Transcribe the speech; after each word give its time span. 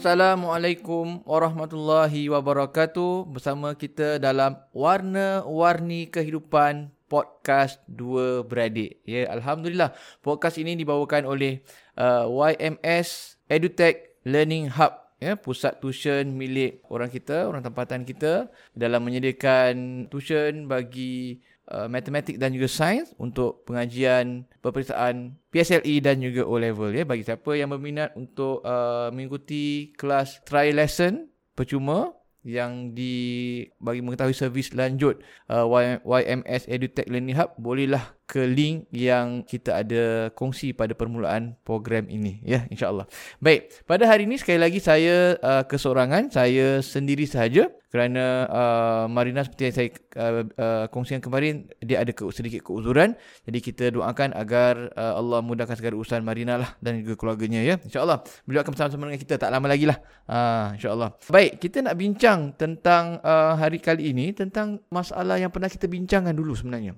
Assalamualaikum 0.00 1.20
warahmatullahi 1.28 2.32
wabarakatuh. 2.32 3.36
Bersama 3.36 3.76
kita 3.76 4.16
dalam 4.16 4.56
Warna-Warni 4.72 6.08
Kehidupan 6.08 6.88
Podcast 7.04 7.76
Dua 7.84 8.40
Beradik. 8.40 9.04
Ya, 9.04 9.28
Alhamdulillah. 9.28 9.92
Podcast 10.24 10.56
ini 10.56 10.72
dibawakan 10.72 11.28
oleh 11.28 11.60
uh, 12.00 12.24
YMS 12.32 13.36
EduTech 13.44 14.24
Learning 14.24 14.72
Hub 14.72 15.09
ya, 15.20 15.36
Pusat 15.36 15.78
tuition 15.78 16.24
milik 16.34 16.82
orang 16.88 17.12
kita, 17.12 17.46
orang 17.46 17.62
tempatan 17.62 18.02
kita 18.02 18.48
Dalam 18.72 19.04
menyediakan 19.04 20.08
tuition 20.08 20.66
bagi 20.66 21.44
uh, 21.70 21.86
matematik 21.86 22.36
dan 22.36 22.50
juga 22.50 22.66
sains 22.66 23.14
untuk 23.16 23.62
pengajian 23.64 24.44
peperiksaan 24.58 25.38
PSLE 25.54 26.02
dan 26.02 26.18
juga 26.18 26.44
O 26.44 26.58
level 26.58 26.90
ya. 26.90 27.06
Bagi 27.06 27.22
siapa 27.22 27.54
yang 27.54 27.70
berminat 27.70 28.16
untuk 28.18 28.64
uh, 28.66 29.08
mengikuti 29.14 29.94
kelas 29.94 30.42
trial 30.42 30.82
lesson 30.82 31.30
percuma 31.54 32.16
yang 32.40 32.96
di 32.96 33.60
bagi 33.76 34.00
mengetahui 34.00 34.32
servis 34.32 34.72
lanjut 34.72 35.20
uh, 35.52 35.68
YMS 36.00 36.64
EduTech 36.72 37.04
Learning 37.12 37.36
Hub 37.36 37.52
bolehlah 37.60 38.16
ke 38.30 38.46
link 38.46 38.86
yang 38.94 39.42
kita 39.42 39.82
ada 39.82 40.30
kongsi 40.38 40.70
pada 40.70 40.94
permulaan 40.94 41.58
program 41.66 42.06
ini 42.06 42.38
ya 42.46 42.62
insyaallah. 42.70 43.10
Baik, 43.42 43.82
pada 43.90 44.06
hari 44.06 44.30
ini 44.30 44.38
sekali 44.38 44.62
lagi 44.62 44.78
saya 44.78 45.34
uh, 45.42 45.66
kesorangan, 45.66 46.30
saya 46.30 46.78
sendiri 46.78 47.26
sahaja 47.26 47.66
kerana 47.90 48.46
uh, 48.46 49.04
Marina 49.10 49.42
seperti 49.42 49.62
yang 49.66 49.74
saya 49.74 49.88
uh, 50.14 50.46
uh, 50.46 50.86
kongsikan 50.94 51.18
kemarin 51.18 51.66
dia 51.82 51.98
ada 51.98 52.14
ke, 52.14 52.22
sedikit 52.30 52.62
keuzuran. 52.62 53.18
Jadi 53.42 53.58
kita 53.58 53.90
doakan 53.90 54.30
agar 54.38 54.94
uh, 54.94 55.18
Allah 55.18 55.42
mudahkan 55.42 55.74
segala 55.74 55.98
urusan 55.98 56.22
Marina 56.22 56.54
lah 56.54 56.70
dan 56.78 57.02
juga 57.02 57.18
keluarganya 57.18 57.66
ya. 57.66 57.82
Insyaallah 57.82 58.22
beliau 58.46 58.62
akan 58.62 58.72
bersama-sama 58.78 59.10
dengan 59.10 59.18
kita 59.26 59.42
tak 59.42 59.50
lama 59.50 59.66
lagi 59.66 59.90
lah. 59.90 59.98
Uh, 60.30 60.78
insyaallah. 60.78 61.18
Baik, 61.26 61.58
kita 61.58 61.82
nak 61.82 61.98
bincang 61.98 62.54
tentang 62.54 63.18
uh, 63.26 63.58
hari 63.58 63.82
kali 63.82 64.14
ini 64.14 64.30
tentang 64.30 64.78
masalah 64.94 65.42
yang 65.42 65.50
pernah 65.50 65.66
kita 65.66 65.90
bincangkan 65.90 66.30
dulu 66.30 66.54
sebenarnya. 66.54 66.94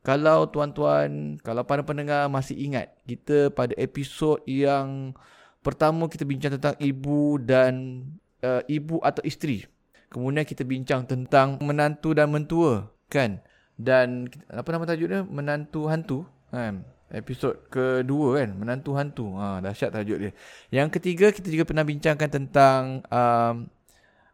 Kalau 0.00 0.48
tuan-tuan, 0.48 1.36
kalau 1.44 1.60
para 1.68 1.84
pendengar 1.84 2.24
masih 2.32 2.56
ingat, 2.56 2.88
kita 3.04 3.52
pada 3.52 3.76
episod 3.76 4.40
yang 4.48 5.12
pertama 5.60 6.08
kita 6.08 6.24
bincang 6.24 6.56
tentang 6.56 6.72
ibu 6.80 7.36
dan 7.36 8.04
uh, 8.40 8.64
ibu 8.64 8.96
atau 9.04 9.20
isteri. 9.28 9.68
Kemudian 10.08 10.48
kita 10.48 10.64
bincang 10.64 11.04
tentang 11.04 11.60
menantu 11.60 12.16
dan 12.16 12.32
mentua, 12.32 12.88
kan? 13.12 13.44
Dan 13.76 14.26
apa 14.48 14.68
nama 14.72 14.88
tajuk 14.88 15.06
dia? 15.06 15.20
Menantu 15.22 15.86
hantu, 15.86 16.18
kan? 16.48 16.82
Episod 17.10 17.58
kedua 17.68 18.40
kan, 18.40 18.54
menantu 18.54 18.94
hantu. 18.94 19.26
Ha, 19.36 19.60
dahsyat 19.60 19.90
tajuk 19.92 20.18
dia. 20.18 20.32
Yang 20.72 20.98
ketiga 20.98 21.28
kita 21.34 21.50
juga 21.50 21.66
pernah 21.66 21.84
bincangkan 21.84 22.30
tentang 22.30 22.82
um, 23.10 23.66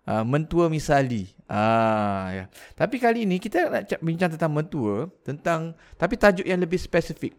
mentua 0.06 0.70
misali. 0.70 1.34
Ah 1.50 2.30
ya. 2.30 2.44
Tapi 2.78 3.02
kali 3.02 3.26
ini 3.26 3.42
kita 3.42 3.70
nak 3.70 3.90
bincang 3.98 4.30
tentang 4.34 4.54
mentua, 4.54 5.10
tentang 5.26 5.74
tapi 5.98 6.14
tajuk 6.14 6.46
yang 6.46 6.62
lebih 6.62 6.78
spesifik. 6.78 7.34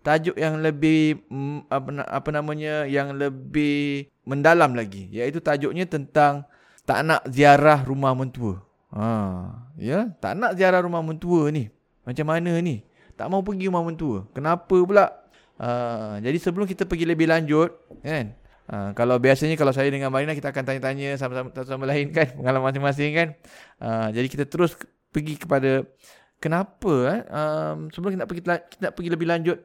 Tajuk 0.00 0.34
yang 0.34 0.58
lebih 0.64 1.22
mm, 1.28 1.68
apa, 1.68 1.90
apa 2.08 2.28
namanya 2.32 2.88
yang 2.88 3.12
lebih 3.12 4.08
mendalam 4.24 4.72
lagi, 4.72 5.12
iaitu 5.12 5.44
tajuknya 5.44 5.84
tentang 5.84 6.48
tak 6.88 7.04
nak 7.04 7.22
ziarah 7.28 7.84
rumah 7.84 8.16
mentua. 8.16 8.64
Ha, 8.90 9.06
ya, 9.78 10.10
tak 10.18 10.34
nak 10.34 10.58
ziarah 10.58 10.82
rumah 10.82 11.04
mentua 11.04 11.52
ni. 11.54 11.70
Macam 12.02 12.26
mana 12.26 12.58
ni? 12.58 12.82
Tak 13.14 13.28
mau 13.28 13.44
pergi 13.44 13.68
rumah 13.68 13.84
mentua. 13.84 14.26
Kenapa 14.32 14.72
pula? 14.72 15.06
Uh, 15.60 16.16
jadi 16.24 16.40
sebelum 16.40 16.64
kita 16.64 16.88
pergi 16.88 17.04
lebih 17.04 17.28
lanjut, 17.28 17.76
kan? 18.00 18.32
Uh, 18.70 18.94
kalau 18.94 19.18
biasanya 19.18 19.58
kalau 19.58 19.74
saya 19.74 19.90
dengan 19.90 20.14
Marina 20.14 20.30
kita 20.30 20.54
akan 20.54 20.62
tanya-tanya 20.62 21.18
sama-sama 21.18 21.50
sama 21.66 21.90
lain 21.90 22.14
kan 22.14 22.30
pengalaman 22.38 22.70
masing-masing 22.70 23.10
kan. 23.18 23.28
Uh, 23.82 24.14
jadi 24.14 24.26
kita 24.30 24.44
terus 24.46 24.78
pergi 25.10 25.34
kepada 25.42 25.82
kenapa 26.38 26.94
eh 27.10 27.20
um, 27.34 27.90
sebelum 27.90 28.14
kita 28.14 28.20
nak 28.22 28.30
pergi 28.30 28.42
kita 28.46 28.82
nak 28.86 28.94
pergi 28.94 29.10
lebih 29.10 29.26
lanjut 29.26 29.58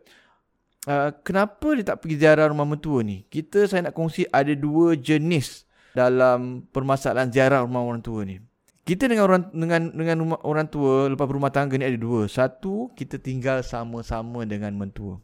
uh, 0.90 1.10
kenapa 1.22 1.68
dia 1.78 1.86
tak 1.86 2.02
pergi 2.02 2.16
ziarah 2.18 2.50
rumah 2.50 2.66
mentua 2.66 3.06
ni? 3.06 3.22
Kita 3.30 3.70
saya 3.70 3.86
nak 3.86 3.94
kongsi 3.94 4.26
ada 4.30 4.54
dua 4.58 4.98
jenis 4.98 5.70
dalam 5.94 6.66
permasalahan 6.74 7.30
ziarah 7.30 7.62
rumah 7.62 7.86
orang 7.86 8.02
tua 8.02 8.26
ni. 8.26 8.42
Kita 8.86 9.10
dengan 9.10 9.26
orang 9.26 9.50
dengan 9.50 9.82
dengan 9.94 10.18
rumah, 10.22 10.40
orang 10.46 10.70
tua 10.70 11.10
lepas 11.10 11.26
berumah 11.26 11.50
tangga 11.50 11.74
ni 11.74 11.90
ada 11.90 11.98
dua. 11.98 12.30
Satu, 12.30 12.94
kita 12.94 13.18
tinggal 13.18 13.66
sama-sama 13.66 14.46
dengan 14.46 14.78
mentua. 14.78 15.18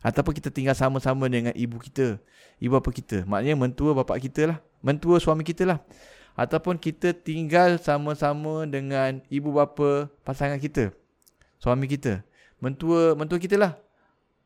Ataupun 0.00 0.32
kita 0.32 0.48
tinggal 0.48 0.72
sama-sama 0.72 1.28
dengan 1.28 1.52
ibu 1.52 1.76
kita. 1.76 2.16
Ibu 2.56 2.80
bapa 2.80 2.88
kita? 2.88 3.28
Maknanya 3.28 3.56
mentua 3.56 3.92
bapa 3.92 4.16
kita 4.16 4.48
lah. 4.48 4.58
Mentua 4.80 5.20
suami 5.20 5.44
kita 5.44 5.68
lah. 5.68 5.78
Ataupun 6.32 6.80
kita 6.80 7.12
tinggal 7.12 7.76
sama-sama 7.76 8.64
dengan 8.64 9.20
ibu 9.28 9.52
bapa 9.52 10.08
pasangan 10.24 10.56
kita. 10.56 10.88
Suami 11.60 11.84
kita. 11.84 12.24
Mentua 12.64 13.12
mentua 13.12 13.36
kita 13.36 13.60
lah. 13.60 13.72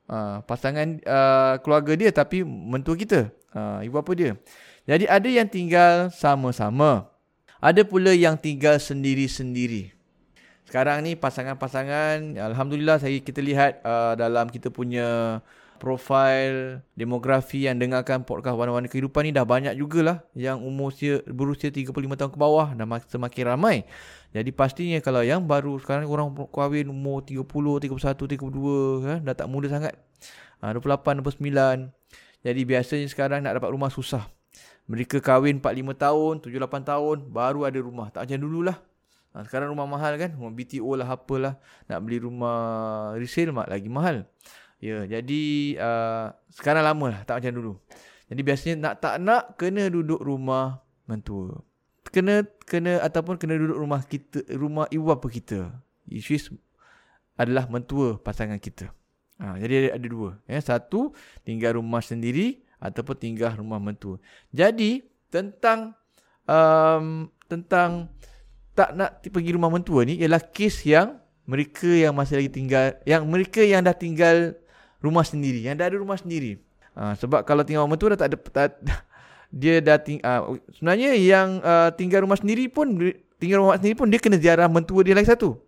Uh, 0.04 0.42
Pasangan 0.44 1.00
uh, 1.06 1.54
keluarga 1.62 1.94
dia 1.94 2.10
tapi 2.10 2.42
mentua 2.42 2.98
kita. 2.98 3.30
Uh, 3.54 3.78
Ibu 3.86 4.02
bapa 4.02 4.12
dia. 4.18 4.34
Jadi 4.84 5.06
ada 5.06 5.28
yang 5.30 5.46
tinggal 5.46 6.10
sama-sama. 6.10 7.08
Ada 7.62 7.86
pula 7.86 8.12
yang 8.12 8.36
tinggal 8.36 8.76
sendiri-sendiri 8.76 9.93
sekarang 10.74 11.06
ni 11.06 11.14
pasangan-pasangan 11.14 12.34
alhamdulillah 12.34 12.98
saya 12.98 13.14
kita 13.22 13.38
lihat 13.38 13.78
uh, 13.86 14.18
dalam 14.18 14.50
kita 14.50 14.74
punya 14.74 15.38
profil 15.78 16.82
demografi 16.98 17.70
yang 17.70 17.78
dengarkan 17.78 18.26
podcast 18.26 18.58
warna-warna 18.58 18.90
kehidupan 18.90 19.22
ni 19.22 19.30
dah 19.30 19.46
banyak 19.46 19.70
jugalah 19.78 20.26
yang 20.34 20.58
umur 20.58 20.90
usia, 20.90 21.22
berusia 21.30 21.70
35 21.70 21.94
tahun 21.94 22.26
ke 22.26 22.38
bawah 22.42 22.74
dah 22.74 22.90
semakin 23.06 23.54
ramai. 23.54 23.86
Jadi 24.34 24.50
pastinya 24.50 24.98
kalau 24.98 25.22
yang 25.22 25.46
baru 25.46 25.78
sekarang 25.78 26.10
orang 26.10 26.34
kahwin 26.50 26.90
umur 26.90 27.22
30, 27.22 27.46
31, 27.46 28.34
32 28.34 29.06
kan 29.06 29.18
dah 29.22 29.34
tak 29.38 29.46
muda 29.46 29.70
sangat. 29.70 29.94
Uh, 30.58 30.74
28, 30.74 31.22
29. 31.22 31.86
Jadi 32.42 32.60
biasanya 32.66 33.06
sekarang 33.06 33.46
nak 33.46 33.62
dapat 33.62 33.70
rumah 33.70 33.94
susah. 33.94 34.26
Mereka 34.90 35.22
kahwin 35.22 35.62
4-5 35.62 36.02
tahun, 36.02 36.34
7-8 36.42 36.82
tahun 36.82 37.16
baru 37.30 37.62
ada 37.62 37.78
rumah. 37.78 38.10
Tak 38.10 38.26
macam 38.26 38.42
dululah. 38.42 38.74
Ha, 39.34 39.42
sekarang 39.42 39.74
rumah 39.74 39.90
mahal 39.90 40.14
kan, 40.14 40.30
rumah 40.38 40.54
BTO 40.54 40.94
lah 40.94 41.10
apalah. 41.10 41.58
Nak 41.90 41.98
beli 42.06 42.22
rumah 42.22 42.56
resale 43.18 43.50
mak 43.50 43.66
lagi 43.66 43.90
mahal. 43.90 44.30
Ya, 44.78 45.02
jadi 45.10 45.42
uh, 45.82 46.30
sekarang 46.54 46.86
lama 46.86 47.06
lah, 47.18 47.20
tak 47.26 47.42
macam 47.42 47.52
dulu. 47.58 47.72
Jadi 48.30 48.40
biasanya 48.46 48.74
nak 48.78 48.94
tak 49.02 49.14
nak 49.18 49.58
kena 49.58 49.90
duduk 49.90 50.22
rumah 50.22 50.86
mentua. 51.10 51.66
Kena 52.14 52.46
kena 52.62 53.02
ataupun 53.02 53.34
kena 53.34 53.58
duduk 53.58 53.74
rumah 53.74 54.00
kita, 54.06 54.46
rumah 54.54 54.86
ibu 54.94 55.10
bapa 55.10 55.26
kita. 55.26 55.82
Which 56.06 56.54
adalah 57.34 57.66
mentua 57.66 58.22
pasangan 58.22 58.62
kita. 58.62 58.94
Ha, 59.42 59.58
jadi 59.58 59.72
ada, 59.74 59.88
ada 59.98 60.06
dua. 60.06 60.38
Ya, 60.46 60.62
satu 60.62 61.10
tinggal 61.42 61.74
rumah 61.82 61.98
sendiri 61.98 62.62
ataupun 62.78 63.18
tinggal 63.18 63.58
rumah 63.58 63.82
mentua. 63.82 64.22
Jadi 64.54 65.02
tentang 65.26 65.98
um, 66.46 67.26
tentang 67.50 68.14
tak 68.74 68.92
nak 68.98 69.22
pergi 69.22 69.54
rumah 69.54 69.70
mentua 69.70 70.02
ni 70.02 70.18
ialah 70.18 70.42
kes 70.42 70.82
yang 70.82 71.18
mereka 71.46 71.86
yang 71.86 72.12
masih 72.12 72.42
lagi 72.42 72.50
tinggal 72.50 72.98
yang 73.06 73.22
mereka 73.24 73.62
yang 73.62 73.80
dah 73.86 73.94
tinggal 73.94 74.58
rumah 75.04 75.22
sendiri, 75.22 75.62
yang 75.62 75.76
dah 75.76 75.86
ada 75.86 76.00
rumah 76.00 76.16
sendiri. 76.16 76.56
Uh, 76.96 77.12
sebab 77.20 77.44
kalau 77.44 77.62
tinggal 77.62 77.84
rumah 77.84 77.94
mentua 77.94 78.16
dah 78.16 78.20
tak 78.24 78.28
ada 78.32 78.38
tak, 78.50 78.70
dia 79.60 79.84
dah 79.84 80.00
ting, 80.00 80.18
uh, 80.24 80.56
sebenarnya 80.72 81.12
yang 81.14 81.60
uh, 81.60 81.92
tinggal 81.92 82.24
rumah 82.24 82.40
sendiri 82.40 82.66
pun 82.72 83.12
tinggal 83.36 83.60
rumah 83.60 83.76
sendiri 83.76 83.94
pun 83.94 84.08
dia 84.08 84.18
kena 84.18 84.40
ziarah 84.40 84.66
mentua 84.66 85.04
dia 85.04 85.12
lagi 85.12 85.28
satu. 85.28 85.60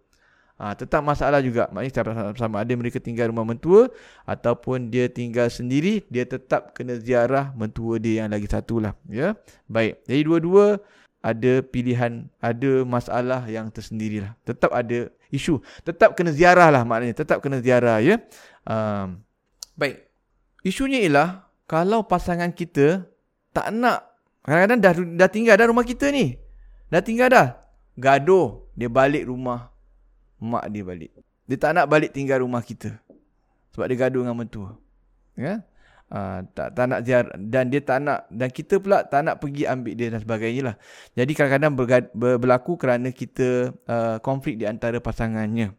Ha, 0.57 0.73
tetap 0.73 1.05
masalah 1.05 1.45
juga. 1.45 1.69
Maknanya 1.69 2.33
sama 2.33 2.65
ada 2.65 2.73
mereka 2.73 2.97
tinggal 2.97 3.29
rumah 3.29 3.45
mentua 3.45 3.93
ataupun 4.25 4.89
dia 4.89 5.05
tinggal 5.05 5.53
sendiri, 5.53 6.01
dia 6.09 6.25
tetap 6.25 6.73
kena 6.73 6.97
ziarah 6.97 7.53
mentua 7.53 8.01
dia 8.01 8.25
yang 8.25 8.33
lagi 8.33 8.49
satu 8.49 8.81
lah. 8.81 8.97
Ya? 9.05 9.37
Baik. 9.69 10.01
Jadi 10.09 10.21
dua-dua 10.25 10.81
ada 11.27 11.59
pilihan, 11.59 12.31
ada 12.39 12.87
masalah 12.87 13.43
yang 13.51 13.67
tersendiri 13.67 14.23
lah. 14.23 14.39
Tetap 14.47 14.71
ada 14.71 15.11
isu. 15.35 15.59
Tetap 15.83 16.15
kena 16.15 16.31
ziarah 16.31 16.71
lah 16.71 16.87
maknanya. 16.87 17.19
Tetap 17.19 17.43
kena 17.43 17.59
ziarah. 17.59 17.99
Ya? 17.99 18.23
Um, 18.63 19.27
baik. 19.75 20.07
Isunya 20.63 21.03
ialah 21.03 21.51
kalau 21.67 22.07
pasangan 22.07 22.55
kita 22.55 23.11
tak 23.51 23.75
nak, 23.75 24.07
kadang-kadang 24.47 24.79
dah, 24.79 24.93
dah 25.27 25.31
tinggal 25.31 25.59
dah 25.59 25.67
rumah 25.67 25.83
kita 25.83 26.15
ni. 26.15 26.39
Dah 26.95 27.03
tinggal 27.03 27.27
dah. 27.27 27.59
Gaduh. 27.99 28.63
Dia 28.79 28.87
balik 28.87 29.27
rumah 29.27 29.75
mak 30.39 30.71
dia 30.71 30.87
balik. 30.87 31.11
Dia 31.51 31.59
tak 31.59 31.75
nak 31.75 31.91
balik 31.91 32.15
tinggal 32.15 32.47
rumah 32.47 32.63
kita. 32.63 33.03
Sebab 33.75 33.91
dia 33.91 33.99
gaduh 33.99 34.23
dengan 34.23 34.39
mentua. 34.39 34.79
Ya? 35.35 35.67
Uh, 36.07 36.47
tak, 36.55 36.79
tak 36.79 36.87
nak 36.87 37.01
ziarah. 37.03 37.35
Dan 37.35 37.69
dia 37.69 37.83
tak 37.83 37.99
nak. 37.99 38.31
Dan 38.31 38.49
kita 38.55 38.79
pula 38.79 39.03
tak 39.03 39.27
nak 39.27 39.43
pergi 39.43 39.67
ambil 39.67 39.95
dia 39.99 40.07
dan 40.15 40.23
sebagainya 40.23 40.63
lah. 40.73 40.77
Jadi 41.19 41.33
kadang-kadang 41.35 41.73
berlaku 42.15 42.79
kerana 42.79 43.11
kita 43.11 43.75
uh, 43.91 44.17
konflik 44.23 44.59
di 44.61 44.71
antara 44.71 45.03
pasangannya. 45.03 45.75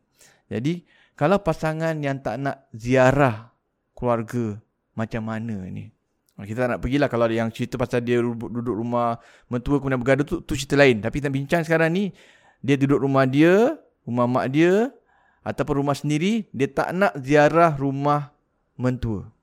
Jadi 0.51 0.83
kalau 1.15 1.39
pasangan 1.39 1.95
yang 2.03 2.19
tak 2.19 2.44
nak 2.44 2.68
ziarah 2.75 3.56
keluarga 3.95 4.59
macam 4.94 5.25
mana 5.25 5.63
ni? 5.71 5.89
Kita 6.38 6.69
tak 6.69 6.69
nak 6.77 6.80
pergilah 6.85 7.09
kalau 7.09 7.25
ada 7.25 7.33
yang 7.33 7.50
cerita 7.50 7.81
pasal 7.81 8.06
dia 8.06 8.21
duduk 8.21 8.77
rumah 8.77 9.18
mentua 9.50 9.81
kemudian 9.81 9.97
bergaduh 9.97 10.21
tu, 10.21 10.38
tu 10.45 10.53
cerita 10.53 10.77
lain. 10.77 11.01
Tapi 11.01 11.18
kita 11.18 11.33
bincang 11.33 11.65
sekarang 11.65 11.89
ni, 11.89 12.13
dia 12.62 12.77
duduk 12.77 13.01
rumah 13.01 13.25
dia, 13.25 13.73
rumah 14.06 14.30
mak 14.30 14.53
dia 14.53 14.94
ataupun 15.41 15.81
rumah 15.81 15.97
sendiri, 15.97 16.45
dia 16.53 16.69
tak 16.69 16.94
nak 16.94 17.18
ziarah 17.18 17.73
rumah 17.73 18.30
mentua. 18.77 19.33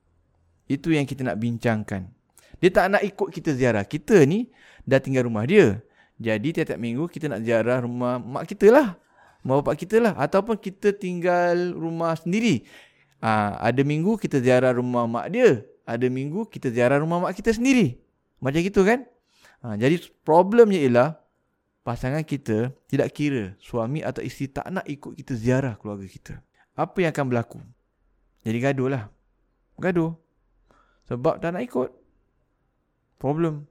Itu 0.65 0.93
yang 0.93 1.05
kita 1.05 1.27
nak 1.27 1.37
bincangkan. 1.37 2.09
Dia 2.61 2.71
tak 2.73 2.97
nak 2.97 3.03
ikut 3.05 3.29
kita 3.29 3.53
ziarah. 3.53 3.85
Kita 3.85 4.25
ni 4.25 4.49
dah 4.89 4.97
tinggal 4.97 5.29
rumah 5.29 5.45
dia. 5.45 5.85
Jadi 6.17 6.55
tiap-tiap 6.57 6.81
minggu 6.81 7.05
kita 7.11 7.29
nak 7.29 7.45
ziarah 7.45 7.85
rumah 7.85 8.17
mak 8.23 8.49
kita 8.49 8.73
lah. 8.73 8.97
Mak 9.45 9.61
bapak 9.61 9.85
kita 9.85 10.01
lah. 10.01 10.17
Ataupun 10.17 10.57
kita 10.57 10.97
tinggal 10.97 11.77
rumah 11.77 12.17
sendiri. 12.17 12.65
Ha, 13.21 13.61
ada 13.61 13.81
minggu 13.85 14.17
kita 14.17 14.41
ziarah 14.41 14.73
rumah 14.73 15.05
mak 15.05 15.29
dia. 15.29 15.61
Ada 15.85 16.09
minggu 16.09 16.49
kita 16.49 16.73
ziarah 16.73 16.97
rumah 16.97 17.21
mak 17.21 17.37
kita 17.37 17.53
sendiri. 17.53 18.01
Macam 18.41 18.65
gitu 18.65 18.81
kan? 18.89 19.05
Ha, 19.61 19.77
jadi 19.77 20.01
problemnya 20.25 20.81
ialah 20.81 21.09
pasangan 21.85 22.25
kita 22.25 22.73
tidak 22.89 23.13
kira 23.13 23.53
suami 23.61 24.01
atau 24.01 24.25
isteri 24.25 24.49
tak 24.49 24.73
nak 24.73 24.89
ikut 24.89 25.13
kita 25.21 25.37
ziarah 25.37 25.77
keluarga 25.77 26.09
kita. 26.09 26.41
Apa 26.73 27.05
yang 27.05 27.13
akan 27.13 27.25
berlaku? 27.29 27.61
Jadi 28.41 28.59
gaduh 28.61 28.89
lah. 28.89 29.13
Gaduh. 29.77 30.24
Sebab 31.09 31.41
tak 31.41 31.57
nak 31.57 31.65
ikut. 31.65 31.91
Problem. 33.21 33.69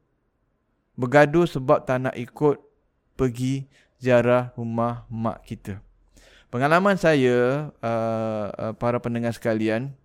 Bergaduh 0.93 1.49
sebab 1.49 1.85
tak 1.85 2.05
nak 2.05 2.15
ikut 2.17 2.61
pergi 3.17 3.65
ziarah 3.97 4.53
rumah 4.53 5.07
mak 5.09 5.41
kita. 5.47 5.81
Pengalaman 6.53 7.01
saya, 7.01 7.69
uh, 7.81 8.45
uh, 8.53 8.73
para 8.77 9.01
pendengar 9.01 9.33
sekalian, 9.33 9.97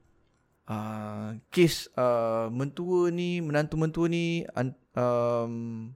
uh, 0.65 1.37
kes 1.53 1.93
uh, 1.93 2.49
mentua 2.49 3.13
ni, 3.13 3.45
menantu 3.45 3.77
mentua 3.77 4.09
ni, 4.09 4.49
um, 4.97 5.93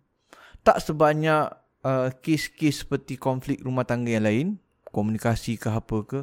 tak 0.61 0.85
sebanyak 0.85 1.49
uh, 1.89 2.13
kes-kes 2.21 2.85
seperti 2.85 3.17
konflik 3.17 3.65
rumah 3.65 3.89
tangga 3.89 4.13
yang 4.13 4.29
lain, 4.29 4.47
komunikasi 4.93 5.57
ke 5.57 5.73
apa 5.73 6.05
ke, 6.05 6.21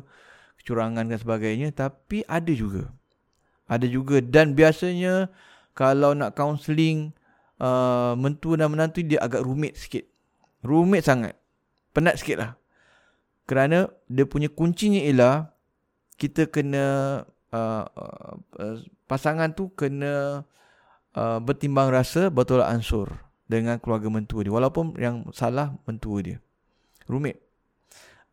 kecurangan 0.61 1.09
dan 1.09 1.17
sebagainya, 1.17 1.73
tapi 1.73 2.21
ada 2.29 2.53
juga. 2.53 2.93
Ada 3.69 3.85
juga 3.85 4.17
dan 4.19 4.57
biasanya 4.57 5.29
kalau 5.77 6.17
nak 6.17 6.33
counselling 6.33 7.13
uh, 7.61 8.17
mentua 8.17 8.57
dan 8.57 8.73
menantu 8.73 9.05
dia 9.05 9.21
agak 9.21 9.45
rumit 9.45 9.77
sikit. 9.77 10.03
Rumit 10.65 11.05
sangat. 11.05 11.37
Penat 11.93 12.17
sikit 12.19 12.37
lah. 12.41 12.51
Kerana 13.45 13.87
dia 14.09 14.25
punya 14.25 14.49
kuncinya 14.49 14.99
ialah 14.99 15.53
kita 16.19 16.49
kena 16.51 16.85
uh, 17.53 17.83
uh, 17.87 18.33
uh, 18.59 18.77
pasangan 19.07 19.55
tu 19.55 19.71
kena 19.77 20.43
uh, 21.15 21.39
bertimbang 21.39 21.89
rasa 21.93 22.27
betul 22.27 22.61
ansur 22.65 23.09
dengan 23.49 23.81
keluarga 23.81 24.09
mentua 24.11 24.45
dia. 24.45 24.53
Walaupun 24.53 24.97
yang 24.99 25.29
salah 25.33 25.73
mentua 25.89 26.21
dia. 26.21 26.37
Rumit. 27.09 27.41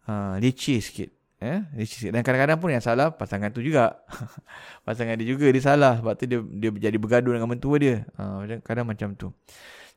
Ha, 0.07 0.37
leceh 0.37 0.79
sikit. 0.85 1.16
Eh? 1.37 1.61
Sikit. 1.85 2.17
Dan 2.17 2.25
kadang-kadang 2.25 2.57
pun 2.57 2.73
yang 2.73 2.81
salah 2.81 3.13
pasangan 3.13 3.53
tu 3.53 3.61
juga. 3.61 4.01
pasangan 4.89 5.21
dia 5.21 5.29
juga 5.29 5.53
dia 5.53 5.61
salah. 5.61 6.01
Sebab 6.01 6.13
tu 6.17 6.25
dia, 6.25 6.41
dia 6.41 6.71
jadi 6.89 6.97
bergaduh 6.97 7.37
dengan 7.37 7.49
mentua 7.49 7.77
dia. 7.77 8.09
Ha, 8.17 8.45
kadang 8.65 8.89
macam 8.89 9.13
tu. 9.13 9.29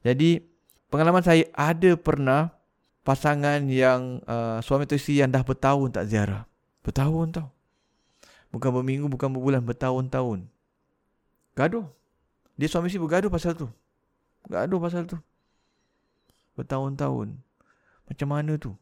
Jadi 0.04 0.44
pengalaman 0.92 1.24
saya 1.24 1.48
ada 1.56 1.96
pernah 1.96 2.52
pasangan 3.08 3.64
yang 3.72 4.20
uh, 4.28 4.60
suami 4.60 4.84
atau 4.84 5.00
isteri 5.00 5.24
yang 5.24 5.32
dah 5.32 5.44
bertahun 5.44 5.96
tak 5.96 6.12
ziarah. 6.12 6.44
Bertahun 6.84 7.32
tau. 7.32 7.48
Bukan 8.52 8.70
berminggu, 8.76 9.08
bukan 9.08 9.30
berbulan, 9.32 9.62
bertahun-tahun. 9.64 10.50
Gaduh. 11.56 11.88
Dia 12.60 12.68
suami 12.68 12.92
isteri 12.92 13.00
bergaduh 13.00 13.32
pasal 13.32 13.56
tu. 13.56 13.72
Gaduh 14.52 14.80
pasal 14.82 15.08
tu. 15.08 15.16
Bertahun-tahun. 16.60 17.40
Macam 18.12 18.28
mana 18.28 18.60
tu? 18.60 18.76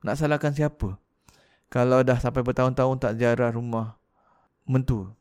Nak 0.00 0.16
salahkan 0.16 0.56
siapa? 0.56 0.96
Kalau 1.70 2.02
dah 2.02 2.18
sampai 2.18 2.42
bertahun-tahun 2.42 2.98
tak 2.98 3.12
ziarah 3.14 3.54
rumah 3.54 3.94
mentua. 4.66 5.14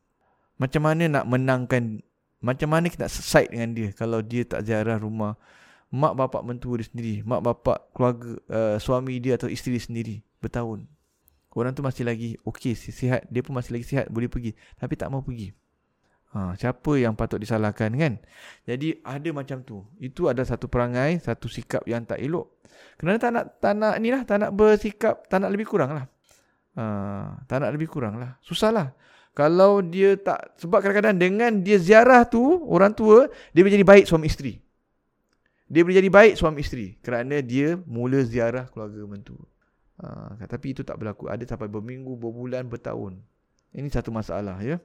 Macam 0.58 0.82
mana 0.82 1.06
nak 1.06 1.26
menangkan 1.30 2.02
macam 2.40 2.72
mana 2.72 2.88
kita 2.88 3.06
nak 3.06 3.14
side 3.14 3.52
dengan 3.52 3.76
dia 3.76 3.92
kalau 3.92 4.24
dia 4.24 4.48
tak 4.48 4.64
ziarah 4.64 4.96
rumah 4.96 5.36
mak 5.92 6.14
bapak 6.16 6.42
mentua 6.46 6.80
dia 6.80 6.88
sendiri, 6.88 7.22
mak 7.26 7.42
bapak 7.44 7.92
keluarga 7.92 8.38
uh, 8.48 8.78
suami 8.80 9.20
dia 9.20 9.36
atau 9.36 9.50
isteri 9.52 9.78
dia 9.78 9.84
sendiri 9.84 10.16
bertahun. 10.40 10.86
Orang 11.50 11.74
tu 11.74 11.82
masih 11.82 12.06
lagi 12.06 12.38
okey, 12.46 12.78
sihat, 12.78 13.26
dia 13.28 13.42
pun 13.42 13.58
masih 13.58 13.76
lagi 13.76 13.86
sihat 13.86 14.06
boleh 14.08 14.30
pergi 14.30 14.54
tapi 14.78 14.94
tak 14.96 15.10
mau 15.10 15.20
pergi. 15.20 15.52
Ha, 16.30 16.54
siapa 16.54 16.94
yang 16.94 17.18
patut 17.18 17.42
disalahkan 17.42 17.90
kan? 17.98 18.22
Jadi 18.70 19.02
ada 19.02 19.30
macam 19.34 19.66
tu. 19.66 19.82
Itu 19.98 20.30
ada 20.30 20.46
satu 20.46 20.70
perangai, 20.70 21.18
satu 21.18 21.50
sikap 21.50 21.82
yang 21.90 22.06
tak 22.06 22.22
elok. 22.22 22.54
Kerana 23.02 23.18
tak 23.18 23.32
nak, 23.34 23.46
tak 23.58 23.74
nak 23.74 23.98
ni 23.98 24.14
lah, 24.14 24.22
tak 24.30 24.38
nak 24.46 24.54
bersikap, 24.54 25.26
tak 25.26 25.42
nak 25.42 25.50
lebih 25.50 25.66
kurang 25.66 25.98
lah. 25.98 26.06
Ha, 26.78 26.84
tak 27.50 27.66
nak 27.66 27.72
lebih 27.74 27.90
kurang 27.90 28.22
lah. 28.22 28.38
Susah 28.44 28.70
lah. 28.70 28.88
Kalau 29.34 29.80
dia 29.80 30.20
tak, 30.20 30.60
sebab 30.60 30.84
kadang-kadang 30.84 31.16
dengan 31.16 31.52
dia 31.64 31.80
ziarah 31.80 32.28
tu, 32.28 32.42
orang 32.68 32.92
tua, 32.92 33.32
dia 33.56 33.62
boleh 33.64 33.76
jadi 33.80 33.88
baik 33.88 34.06
suami 34.10 34.28
isteri. 34.28 34.54
Dia 35.70 35.86
boleh 35.86 35.98
jadi 36.02 36.10
baik 36.10 36.34
suami 36.36 36.60
isteri. 36.66 36.98
Kerana 37.00 37.40
dia 37.46 37.78
mula 37.86 38.26
ziarah 38.26 38.68
keluarga 38.70 39.02
mentua. 39.06 39.46
Ha, 40.02 40.44
tapi 40.50 40.76
itu 40.76 40.82
tak 40.82 40.98
berlaku. 41.00 41.30
Ada 41.30 41.46
sampai 41.46 41.70
berminggu, 41.70 42.18
berbulan, 42.18 42.68
bertahun. 42.68 43.20
Ini 43.74 43.88
satu 43.94 44.10
masalah 44.10 44.58
ya. 44.66 44.82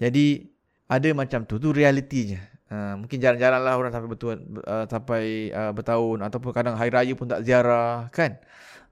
Jadi 0.00 0.56
ada 0.86 1.08
macam 1.12 1.42
tu 1.42 1.58
tu 1.58 1.74
realitinya 1.74 2.38
uh, 2.70 2.94
mungkin 2.98 3.18
jarang-jarang 3.18 3.62
lah 3.62 3.74
orang 3.74 3.90
sampai 3.90 4.10
betul 4.10 4.38
uh, 4.62 4.86
sampai 4.86 5.50
uh, 5.50 5.72
bertahun 5.74 6.22
ataupun 6.22 6.50
kadang 6.54 6.74
hari 6.78 6.90
raya 6.94 7.12
pun 7.18 7.26
tak 7.26 7.42
ziarah 7.42 8.06
kan 8.14 8.38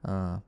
uh, 0.07 0.43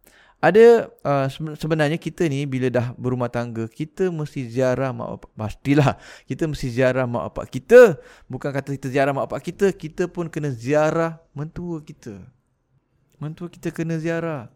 ada 0.46 0.86
uh, 1.02 1.26
sebenarnya 1.58 1.98
kita 1.98 2.22
ni 2.30 2.46
bila 2.46 2.70
dah 2.70 2.94
berumah 2.94 3.26
tangga 3.26 3.66
kita 3.66 4.14
mesti 4.14 4.46
ziarah 4.46 4.94
mak 4.94 5.18
bapak. 5.18 5.30
Pastilah 5.34 5.98
kita 6.30 6.46
mesti 6.46 6.66
ziarah 6.70 7.02
mak 7.10 7.34
bapak 7.34 7.50
kita. 7.50 7.98
Bukan 8.30 8.50
kata 8.54 8.70
kita 8.78 8.88
ziarah 8.92 9.10
mak 9.10 9.26
bapak 9.26 9.50
kita 9.50 9.66
kita 9.74 10.06
pun 10.06 10.30
kena 10.30 10.54
ziarah 10.54 11.18
mentua 11.34 11.82
kita. 11.82 12.22
Mentua 13.18 13.50
kita 13.50 13.74
kena 13.74 13.98
ziarah. 13.98 14.46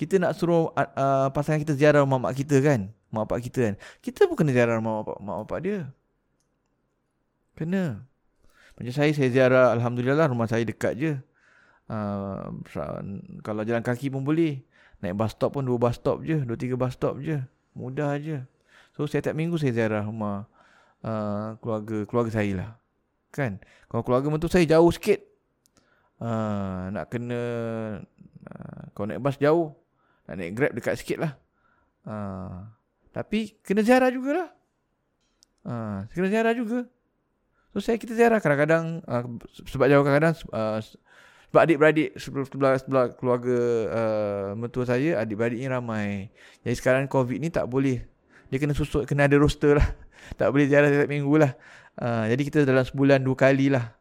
Kita 0.00 0.16
nak 0.16 0.32
suruh 0.40 0.72
uh, 0.72 0.88
uh, 0.96 1.28
pasangan 1.34 1.60
kita 1.60 1.76
ziarah 1.76 2.00
mak 2.08 2.24
bapak 2.24 2.34
kita 2.40 2.56
kan? 2.64 2.80
Mak 3.12 3.28
bapak 3.28 3.38
kita 3.44 3.58
kan? 3.68 3.74
Kita 4.00 4.20
pun 4.24 4.36
kena 4.40 4.56
ziarah 4.56 4.80
mak 4.80 4.94
bapak 5.04 5.18
mak 5.20 5.36
bapak 5.44 5.58
dia. 5.60 5.80
Kena. 7.58 8.08
Macam 8.80 8.92
saya, 8.96 9.12
saya 9.12 9.28
ziarah 9.28 9.76
Alhamdulillah 9.76 10.32
rumah 10.32 10.48
saya 10.48 10.64
dekat 10.64 10.96
je. 10.96 11.12
Uh, 11.90 12.62
kalau 13.44 13.66
jalan 13.68 13.84
kaki 13.84 14.08
pun 14.08 14.24
boleh. 14.24 14.64
Naik 15.00 15.16
bus 15.16 15.32
stop 15.32 15.56
pun 15.56 15.64
dua 15.64 15.80
bus 15.80 15.96
stop 15.96 16.20
je. 16.20 16.44
Dua 16.44 16.56
tiga 16.60 16.76
bus 16.76 16.92
stop 16.92 17.20
je. 17.20 17.40
Mudah 17.72 18.16
je. 18.20 18.44
So 18.96 19.08
setiap 19.08 19.32
minggu 19.32 19.56
saya 19.56 19.72
ziarah 19.72 20.04
rumah 20.04 20.44
uh, 21.00 21.56
keluarga 21.64 22.04
keluarga 22.04 22.30
saya 22.32 22.52
lah. 22.52 22.70
Kan? 23.32 23.60
Kalau 23.88 24.02
keluarga 24.04 24.28
mentua 24.28 24.52
saya 24.52 24.68
jauh 24.68 24.92
sikit. 24.92 25.24
Uh, 26.20 26.92
nak 26.92 27.08
kena 27.08 27.42
uh, 28.44 28.82
kalau 28.92 29.08
naik 29.08 29.24
bas 29.24 29.40
jauh. 29.40 29.72
Nak 30.28 30.34
naik 30.36 30.52
grab 30.52 30.72
dekat 30.76 31.00
sikit 31.00 31.18
lah. 31.24 31.32
Uh, 32.04 32.68
tapi 33.10 33.56
kena 33.64 33.80
ziarah 33.80 34.12
jugalah. 34.12 34.52
Uh, 35.64 36.04
kena 36.12 36.28
ziarah 36.28 36.52
juga. 36.52 36.84
So 37.70 37.78
saya 37.78 37.96
kita 37.96 38.18
ziarah 38.18 38.42
kadang-kadang 38.42 39.00
uh, 39.06 39.22
sebab 39.64 39.86
jauh 39.86 40.02
kadang-kadang 40.02 40.34
uh, 40.50 40.82
sebab 41.50 41.66
adik-beradik 41.66 42.14
sebelah, 42.14 42.78
sebelah 42.78 43.04
keluarga 43.18 43.58
uh, 43.90 44.48
mentua 44.54 44.86
saya, 44.86 45.18
adik-beradiknya 45.18 45.82
ramai. 45.82 46.30
Jadi 46.62 46.78
sekarang 46.78 47.10
COVID 47.10 47.42
ni 47.42 47.50
tak 47.50 47.66
boleh. 47.66 48.06
Dia 48.54 48.62
kena 48.62 48.70
susut, 48.70 49.02
kena 49.02 49.26
ada 49.26 49.34
roster 49.34 49.74
lah. 49.74 49.88
tak 50.38 50.46
boleh 50.54 50.70
ziarah 50.70 50.94
setiap 50.94 51.10
minggu 51.10 51.42
lah. 51.42 51.58
Uh, 51.98 52.30
jadi 52.30 52.42
kita 52.46 52.58
dalam 52.62 52.86
sebulan 52.86 53.18
dua 53.18 53.34
kali 53.34 53.66
lah. 53.66 53.98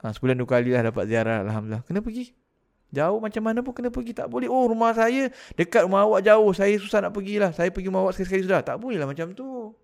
Uh, 0.00 0.08
sebulan 0.08 0.40
dua 0.40 0.48
kali 0.48 0.72
lah 0.72 0.88
dapat 0.88 1.04
ziarah. 1.04 1.44
Alhamdulillah. 1.44 1.84
Kena 1.84 2.00
pergi. 2.00 2.32
Jauh 2.96 3.20
macam 3.20 3.42
mana 3.44 3.60
pun 3.60 3.76
kena 3.76 3.92
pergi. 3.92 4.16
Tak 4.16 4.32
boleh. 4.32 4.48
Oh 4.48 4.64
rumah 4.64 4.96
saya 4.96 5.28
dekat 5.60 5.84
rumah 5.84 6.08
awak 6.08 6.24
jauh. 6.24 6.48
Saya 6.56 6.80
susah 6.80 7.04
nak 7.04 7.12
pergilah. 7.12 7.52
Saya 7.52 7.68
pergi 7.68 7.92
rumah 7.92 8.08
awak 8.08 8.16
sekali-sekali 8.16 8.48
sudah. 8.48 8.64
Tak 8.64 8.80
boleh 8.80 8.96
lah 8.96 9.04
macam 9.04 9.36
tu. 9.36 9.76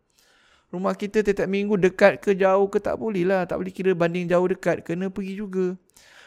Rumah 0.72 0.96
kita 0.96 1.20
setiap 1.20 1.44
minggu 1.44 1.76
dekat 1.76 2.24
ke 2.24 2.32
jauh 2.32 2.72
ke 2.72 2.80
tak 2.80 2.96
boleh 2.96 3.28
lah. 3.28 3.44
Tak 3.44 3.60
boleh 3.60 3.68
kira 3.68 3.92
banding 3.92 4.24
jauh 4.32 4.48
dekat. 4.48 4.80
Kena 4.80 5.12
pergi 5.12 5.36
juga 5.44 5.76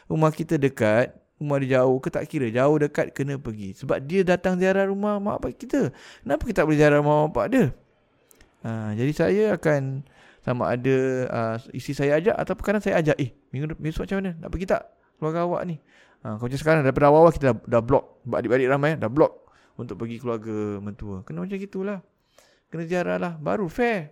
rumah 0.09 0.33
kita 0.33 0.57
dekat, 0.57 1.13
rumah 1.39 1.61
dia 1.61 1.79
jauh 1.79 2.01
ke 2.01 2.09
tak 2.11 2.27
kira, 2.27 2.49
jauh 2.51 2.75
dekat 2.81 3.13
kena 3.15 3.37
pergi. 3.39 3.77
Sebab 3.77 4.01
dia 4.03 4.25
datang 4.25 4.59
ziarah 4.59 4.89
rumah 4.89 5.21
mak 5.21 5.39
bapak 5.39 5.55
kita. 5.55 5.93
Kenapa 6.25 6.41
kita 6.43 6.57
tak 6.59 6.65
boleh 6.67 6.79
ziarah 6.81 6.97
rumah 6.99 7.29
bapak 7.29 7.45
dia? 7.53 7.65
Ha, 8.65 8.91
jadi 8.97 9.11
saya 9.15 9.43
akan 9.55 10.03
sama 10.43 10.73
ada 10.73 10.97
uh, 11.29 11.55
isi 11.71 11.95
saya 11.95 12.19
ajak 12.19 12.35
ataupun 12.35 12.63
kadang 12.65 12.83
saya 12.83 12.99
ajak, 12.99 13.15
eh 13.21 13.31
minggu 13.53 13.77
besok 13.79 14.09
macam 14.09 14.17
mana? 14.19 14.31
Nak 14.41 14.49
pergi 14.49 14.65
tak? 14.67 14.83
Keluarga 15.15 15.39
awak 15.47 15.61
ni. 15.63 15.75
Ha, 16.19 16.35
kalau 16.35 16.47
macam 16.51 16.59
sekarang 16.59 16.81
daripada 16.83 17.05
awal-awal 17.07 17.31
kita 17.31 17.45
dah, 17.53 17.57
dah 17.63 17.81
block. 17.83 18.05
Adik-adik 18.27 18.67
ramai 18.67 18.99
dah 18.99 19.07
block 19.07 19.47
untuk 19.79 19.95
pergi 19.95 20.19
keluarga 20.19 20.83
mentua. 20.83 21.23
Kena 21.23 21.47
macam 21.47 21.55
gitulah. 21.55 21.99
Kena 22.67 22.83
ziarah 22.83 23.15
lah. 23.15 23.33
Baru 23.39 23.71
fair. 23.71 24.11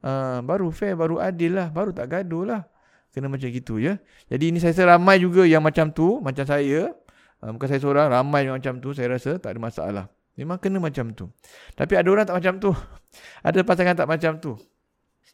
Uh, 0.00 0.40
baru 0.40 0.72
fair, 0.72 0.96
baru 0.96 1.20
adil 1.20 1.52
lah. 1.60 1.68
Baru 1.68 1.92
tak 1.92 2.08
gaduh 2.08 2.48
lah. 2.48 2.64
Kena 3.12 3.28
macam 3.28 3.48
gitu 3.52 3.76
ya. 3.76 4.00
Jadi 4.32 4.50
ini 4.50 4.58
saya 4.58 4.72
rasa 4.72 4.96
ramai 4.96 5.20
juga 5.20 5.44
yang 5.44 5.60
macam 5.60 5.92
tu. 5.92 6.18
Macam 6.24 6.48
saya. 6.48 6.96
Uh, 7.44 7.50
bukan 7.52 7.68
saya 7.68 7.80
seorang. 7.84 8.08
Ramai 8.08 8.48
yang 8.48 8.56
macam 8.56 8.80
tu. 8.80 8.96
Saya 8.96 9.12
rasa 9.12 9.36
tak 9.36 9.56
ada 9.56 9.60
masalah. 9.60 10.04
Memang 10.32 10.56
kena 10.56 10.80
macam 10.80 11.12
tu. 11.12 11.28
Tapi 11.76 11.92
ada 12.00 12.08
orang 12.08 12.24
tak 12.24 12.36
macam 12.40 12.56
tu. 12.56 12.72
Ada 13.46 13.60
pasangan 13.68 13.92
tak 13.92 14.08
macam 14.08 14.40
tu. 14.40 14.56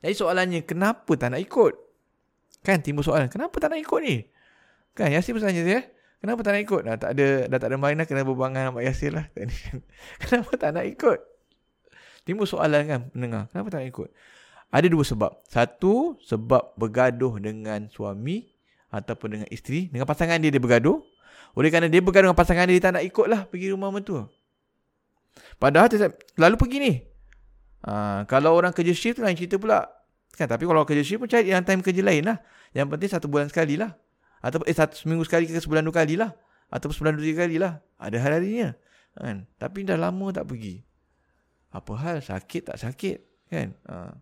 Jadi 0.03 0.15
soalannya. 0.19 0.67
Kenapa 0.67 1.15
tak 1.15 1.39
nak 1.39 1.41
ikut? 1.41 1.73
Kan 2.67 2.83
timbul 2.83 3.07
soalan. 3.07 3.31
Kenapa 3.31 3.55
tak 3.63 3.71
nak 3.71 3.79
ikut 3.79 4.01
ni? 4.03 4.27
Kan 4.99 5.15
Yasin 5.15 5.39
pun 5.39 5.47
tanya 5.47 5.63
saya. 5.63 5.87
Kenapa 6.19 6.43
tak 6.43 6.59
nak 6.59 6.63
ikut? 6.67 6.81
Dah 6.83 6.97
tak 6.99 7.11
ada, 7.15 7.47
dah 7.47 7.59
tak 7.63 7.69
ada 7.71 7.77
main 7.79 7.95
lah. 7.95 8.07
Kena 8.11 8.27
berbangan 8.27 8.75
Mak 8.75 8.83
Yasin 8.83 9.15
lah. 9.15 9.31
Kenapa 10.27 10.51
tak 10.59 10.75
nak 10.75 10.85
ikut? 10.91 11.19
Timbul 12.27 12.51
soalan 12.51 12.83
kan 12.91 13.01
pendengar. 13.15 13.47
Kenapa 13.55 13.71
tak 13.71 13.87
nak 13.87 13.89
ikut? 13.95 14.11
Ada 14.69 14.87
dua 14.93 15.05
sebab. 15.05 15.33
Satu, 15.49 16.21
sebab 16.21 16.77
bergaduh 16.77 17.41
dengan 17.41 17.89
suami 17.89 18.53
ataupun 18.93 19.29
dengan 19.39 19.49
isteri. 19.49 19.89
Dengan 19.89 20.05
pasangan 20.05 20.37
dia, 20.37 20.53
dia 20.53 20.61
bergaduh. 20.61 21.01
Oleh 21.57 21.73
kerana 21.73 21.89
dia 21.89 22.05
bergaduh 22.05 22.29
dengan 22.29 22.39
pasangan 22.39 22.69
dia, 22.69 22.77
dia 22.77 22.85
tak 22.85 22.93
nak 23.01 23.05
ikutlah 23.09 23.49
pergi 23.49 23.73
rumah 23.73 23.89
mentua. 23.89 24.29
Padahal 25.57 25.89
dia 25.89 26.13
lalu 26.37 26.57
pergi 26.61 26.79
ni. 26.83 26.93
Ha, 27.87 28.27
kalau 28.27 28.59
orang 28.59 28.75
kerja 28.75 28.93
shift 28.93 29.19
tu 29.19 29.23
lain 29.25 29.39
cerita 29.39 29.57
pula. 29.57 29.87
Kan, 30.37 30.47
tapi 30.47 30.69
kalau 30.69 30.85
kerja 30.85 31.03
shift 31.03 31.25
pun 31.25 31.29
cari 31.31 31.51
yang 31.51 31.65
time 31.65 31.81
kerja 31.81 32.05
lain 32.05 32.29
lah. 32.29 32.39
Yang 32.77 32.87
penting 32.93 33.11
satu 33.11 33.27
bulan 33.27 33.49
sekali 33.49 33.81
lah. 33.81 33.97
Atau 34.45 34.63
eh, 34.69 34.77
satu 34.77 34.95
seminggu 34.95 35.25
sekali 35.27 35.49
ke 35.49 35.59
sebulan 35.59 35.83
dua 35.83 35.95
kali 35.95 36.15
lah. 36.21 36.37
Atau 36.69 36.93
sebulan 36.93 37.17
dua 37.17 37.25
tiga 37.25 37.49
kali 37.49 37.57
lah. 37.57 37.81
Ada 37.97 38.21
hari-harinya. 38.21 38.77
Kan? 39.19 39.49
Tapi 39.59 39.89
dah 39.89 39.99
lama 39.99 40.31
tak 40.31 40.47
pergi. 40.47 40.85
Apa 41.75 41.93
hal? 41.99 42.17
Sakit 42.23 42.71
tak 42.71 42.79
sakit? 42.79 43.28
Kan? 43.49 43.75
Ha. 43.89 44.15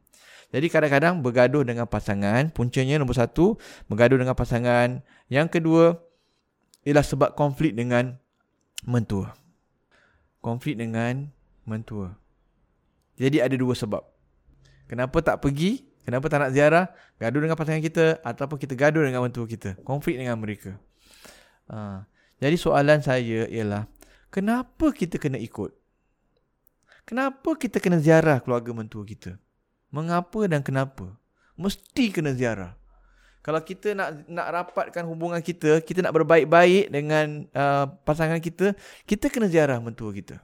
Jadi 0.55 0.67
kadang-kadang 0.71 1.21
bergaduh 1.21 1.67
dengan 1.67 1.85
pasangan. 1.91 2.49
Puncanya 2.55 3.03
nombor 3.03 3.19
satu, 3.19 3.59
bergaduh 3.91 4.17
dengan 4.17 4.39
pasangan. 4.39 5.03
Yang 5.27 5.59
kedua, 5.59 5.99
ialah 6.87 7.03
sebab 7.03 7.35
konflik 7.35 7.75
dengan 7.75 8.17
mentua. 8.87 9.35
Konflik 10.39 10.79
dengan 10.79 11.35
mentua. 11.67 12.15
Jadi 13.19 13.43
ada 13.43 13.53
dua 13.59 13.75
sebab. 13.75 14.07
Kenapa 14.87 15.19
tak 15.19 15.43
pergi? 15.43 15.83
Kenapa 16.07 16.31
tak 16.31 16.47
nak 16.47 16.51
ziarah? 16.55 16.87
Gaduh 17.19 17.43
dengan 17.43 17.59
pasangan 17.59 17.83
kita 17.83 18.23
ataupun 18.23 18.63
kita 18.63 18.79
gaduh 18.79 19.03
dengan 19.03 19.27
mentua 19.27 19.51
kita. 19.51 19.75
Konflik 19.83 20.15
dengan 20.23 20.39
mereka. 20.39 20.79
Ha. 21.67 22.07
Jadi 22.39 22.55
soalan 22.55 23.03
saya 23.03 23.51
ialah, 23.51 23.91
kenapa 24.31 24.95
kita 24.95 25.19
kena 25.19 25.41
ikut? 25.43 25.75
Kenapa 27.07 27.55
kita 27.55 27.79
kena 27.79 28.03
ziarah 28.03 28.43
keluarga 28.43 28.75
mentua 28.75 29.07
kita? 29.07 29.39
Mengapa 29.95 30.51
dan 30.51 30.59
kenapa? 30.67 31.15
Mesti 31.55 32.11
kena 32.11 32.35
ziarah. 32.35 32.75
Kalau 33.47 33.63
kita 33.63 33.95
nak 33.95 34.27
nak 34.27 34.47
rapatkan 34.51 35.07
hubungan 35.07 35.39
kita, 35.39 35.79
kita 35.79 36.03
nak 36.03 36.11
berbaik-baik 36.19 36.91
dengan 36.91 37.47
uh, 37.55 37.87
pasangan 38.03 38.43
kita, 38.43 38.75
kita 39.07 39.31
kena 39.31 39.47
ziarah 39.47 39.79
mentua 39.79 40.11
kita. 40.11 40.43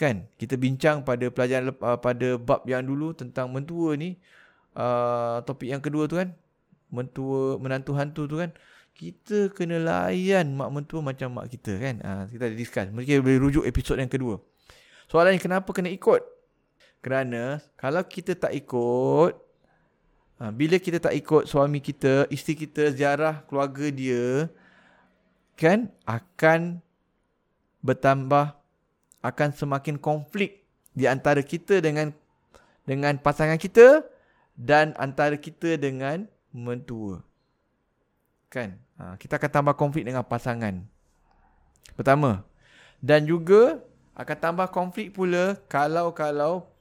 Kan? 0.00 0.24
Kita 0.40 0.56
bincang 0.56 1.04
pada 1.04 1.28
pelajaran 1.28 1.76
uh, 1.76 2.00
pada 2.00 2.40
bab 2.40 2.64
yang 2.64 2.80
dulu 2.80 3.12
tentang 3.12 3.52
mentua 3.52 4.00
ni, 4.00 4.16
uh, 4.72 5.44
topik 5.44 5.68
yang 5.68 5.84
kedua 5.84 6.08
tu 6.08 6.16
kan, 6.16 6.32
mentua 6.88 7.60
menantu 7.60 7.92
hantu 7.92 8.24
tu 8.24 8.40
kan. 8.40 8.48
Kita 8.96 9.52
kena 9.52 9.76
layan 9.76 10.56
mak 10.56 10.72
mentua 10.72 11.04
macam 11.04 11.36
mak 11.36 11.52
kita 11.52 11.76
kan. 11.76 12.00
Uh, 12.00 12.24
kita 12.32 12.48
ada 12.48 12.56
discuss. 12.56 12.88
Mungkin 12.88 13.20
boleh 13.20 13.36
rujuk 13.44 13.64
episod 13.68 14.00
yang 14.00 14.08
kedua. 14.08 14.40
Soalannya 15.08 15.40
kenapa 15.40 15.70
kena 15.70 15.92
ikut? 15.92 16.22
Kerana 17.04 17.60
kalau 17.76 18.00
kita 18.00 18.32
tak 18.32 18.56
ikut, 18.56 19.36
ha, 20.40 20.48
bila 20.48 20.80
kita 20.80 20.96
tak 20.96 21.12
ikut 21.12 21.44
suami 21.44 21.78
kita, 21.84 22.24
isteri 22.32 22.64
kita 22.64 22.92
ziarah 22.96 23.44
keluarga 23.44 23.92
dia, 23.92 24.48
kan 25.54 25.92
akan 26.08 26.80
bertambah, 27.84 28.56
akan 29.20 29.48
semakin 29.52 30.00
konflik 30.00 30.64
di 30.96 31.04
antara 31.04 31.44
kita 31.44 31.84
dengan 31.84 32.16
dengan 32.88 33.16
pasangan 33.20 33.60
kita 33.60 34.04
dan 34.56 34.96
antara 34.96 35.36
kita 35.36 35.76
dengan 35.76 36.24
mentua. 36.54 37.20
Kan? 38.48 38.78
Ha, 38.96 39.18
kita 39.18 39.36
akan 39.36 39.50
tambah 39.50 39.74
konflik 39.74 40.06
dengan 40.06 40.22
pasangan. 40.22 40.86
Pertama. 41.98 42.46
Dan 43.02 43.26
juga 43.26 43.82
akan 44.14 44.36
tambah 44.38 44.66
konflik 44.70 45.14
pula 45.14 45.58
kalau-kalau 45.66 46.74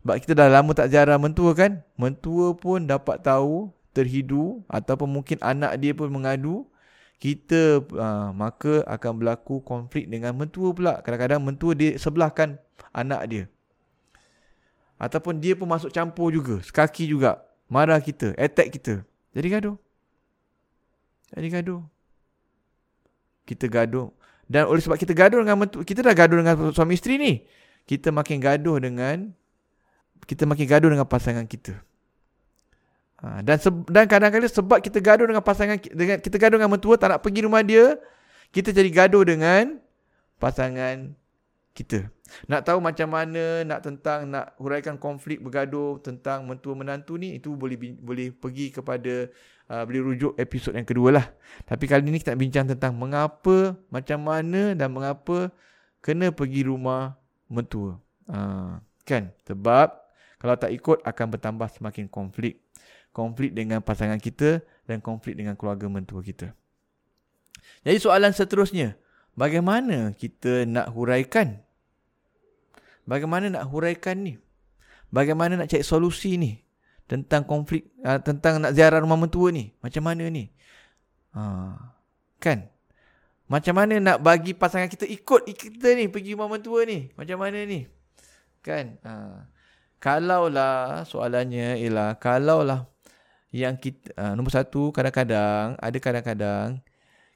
sebab 0.00 0.16
kita 0.16 0.32
dah 0.32 0.48
lama 0.48 0.72
tak 0.72 0.88
ziarah 0.88 1.20
mentua 1.20 1.52
kan. 1.52 1.84
Mentua 2.00 2.56
pun 2.56 2.88
dapat 2.88 3.20
tahu 3.20 3.68
terhidu 3.92 4.64
ataupun 4.64 5.08
mungkin 5.20 5.36
anak 5.44 5.76
dia 5.76 5.92
pun 5.92 6.08
mengadu. 6.08 6.64
Kita 7.20 7.84
uh, 7.84 8.32
maka 8.32 8.80
akan 8.88 9.20
berlaku 9.20 9.60
konflik 9.60 10.08
dengan 10.08 10.32
mentua 10.32 10.72
pula. 10.72 11.04
Kadang-kadang 11.04 11.44
mentua 11.44 11.76
dia 11.76 12.00
sebelahkan 12.00 12.56
anak 12.96 13.20
dia. 13.28 13.44
Ataupun 14.96 15.36
dia 15.36 15.52
pun 15.52 15.68
masuk 15.68 15.92
campur 15.92 16.32
juga. 16.32 16.64
Sekaki 16.64 17.04
juga. 17.04 17.44
Marah 17.68 18.00
kita. 18.00 18.32
Attack 18.40 18.80
kita. 18.80 18.94
Jadi 19.36 19.46
gaduh. 19.52 19.76
Jadi 21.36 21.48
gaduh. 21.52 21.80
Kita 23.44 23.68
gaduh. 23.68 24.08
Dan 24.50 24.66
oleh 24.66 24.82
sebab 24.82 24.98
kita 24.98 25.14
gaduh 25.14 25.46
dengan 25.46 25.62
mentua. 25.62 25.86
Kita 25.86 26.02
dah 26.02 26.10
gaduh 26.10 26.42
dengan 26.42 26.74
suami 26.74 26.98
isteri 26.98 27.14
ni. 27.22 27.32
Kita 27.86 28.10
makin 28.10 28.42
gaduh 28.42 28.82
dengan 28.82 29.30
kita 30.26 30.42
makin 30.42 30.66
gaduh 30.66 30.90
dengan 30.90 31.06
pasangan 31.06 31.46
kita. 31.46 31.78
Ha, 33.20 33.44
dan 33.46 33.60
se- 33.60 33.86
dan 33.86 34.08
kadang-kadang 34.08 34.48
sebab 34.48 34.80
kita 34.80 34.98
gaduh 34.98 35.28
dengan 35.28 35.44
pasangan 35.44 35.76
dengan 35.76 36.18
kita 36.18 36.36
gaduh 36.40 36.56
dengan 36.56 36.72
mentua 36.72 36.96
tak 36.96 37.14
nak 37.14 37.20
pergi 37.20 37.40
rumah 37.44 37.62
dia, 37.62 38.00
kita 38.50 38.72
jadi 38.74 38.90
gaduh 38.90 39.22
dengan 39.22 39.78
pasangan 40.40 41.14
kita. 41.76 42.08
Nak 42.48 42.60
tahu 42.66 42.78
macam 42.80 43.10
mana 43.10 43.66
nak 43.66 43.80
tentang 43.84 44.26
nak 44.30 44.54
huraikan 44.58 44.96
konflik 44.96 45.42
bergaduh 45.42 45.98
tentang 46.02 46.46
mentua 46.46 46.74
menantu 46.74 47.18
ni 47.18 47.38
itu 47.38 47.54
boleh 47.54 47.76
boleh 47.98 48.32
pergi 48.34 48.72
kepada 48.74 49.28
uh, 49.70 49.82
boleh 49.86 50.02
rujuk 50.02 50.34
episod 50.34 50.74
yang 50.74 50.84
kedua 50.84 51.14
lah. 51.14 51.26
Tapi 51.62 51.86
kali 51.86 52.02
ini 52.10 52.18
kita 52.18 52.34
nak 52.34 52.40
bincang 52.42 52.66
tentang 52.66 52.92
mengapa, 52.98 53.78
macam 53.88 54.18
mana 54.18 54.74
dan 54.74 54.90
mengapa 54.90 55.54
kena 56.02 56.34
pergi 56.34 56.66
rumah 56.66 57.14
mentua. 57.46 58.02
Uh, 58.26 58.82
kan? 59.06 59.30
Sebab 59.46 59.94
kalau 60.42 60.54
tak 60.58 60.74
ikut 60.74 60.98
akan 61.06 61.26
bertambah 61.38 61.68
semakin 61.70 62.10
konflik. 62.10 62.58
Konflik 63.14 63.54
dengan 63.54 63.82
pasangan 63.82 64.18
kita 64.18 64.62
dan 64.86 64.98
konflik 64.98 65.38
dengan 65.38 65.54
keluarga 65.54 65.86
mentua 65.86 66.22
kita. 66.22 66.50
Jadi 67.86 67.98
soalan 67.98 68.30
seterusnya, 68.34 68.98
bagaimana 69.34 70.14
kita 70.14 70.66
nak 70.66 70.90
huraikan? 70.94 71.62
Bagaimana 73.08 73.50
nak 73.50 73.66
huraikan 73.66 74.22
ni? 74.22 74.34
Bagaimana 75.10 75.58
nak 75.58 75.66
cari 75.66 75.82
solusi 75.82 76.38
ni? 76.38 76.54
Tentang 77.10 77.42
konflik 77.42 77.90
uh, 78.06 78.22
tentang 78.22 78.62
nak 78.62 78.70
ziarah 78.70 79.02
rumah 79.02 79.18
mentua 79.18 79.50
ni. 79.50 79.74
Macam 79.82 80.06
mana 80.06 80.30
ni? 80.30 80.46
Ha. 81.34 81.74
Kan? 82.38 82.70
Macam 83.50 83.74
mana 83.74 83.98
nak 83.98 84.22
bagi 84.22 84.54
pasangan 84.54 84.86
kita 84.86 85.10
ikut 85.10 85.50
kita 85.50 85.98
ni 85.98 86.06
pergi 86.06 86.38
rumah 86.38 86.54
mentua 86.54 86.86
ni? 86.86 87.10
Macam 87.18 87.42
mana 87.42 87.66
ni? 87.66 87.90
Kan? 88.62 89.02
Ha. 89.02 89.42
Kalaulah 89.98 91.02
soalannya 91.02 91.82
ialah 91.82 92.14
kalaulah 92.22 92.86
yang 93.50 93.74
kita 93.74 94.14
uh, 94.14 94.38
nombor 94.38 94.54
satu 94.54 94.94
kadang-kadang 94.94 95.74
ada 95.82 95.98
kadang-kadang 95.98 96.78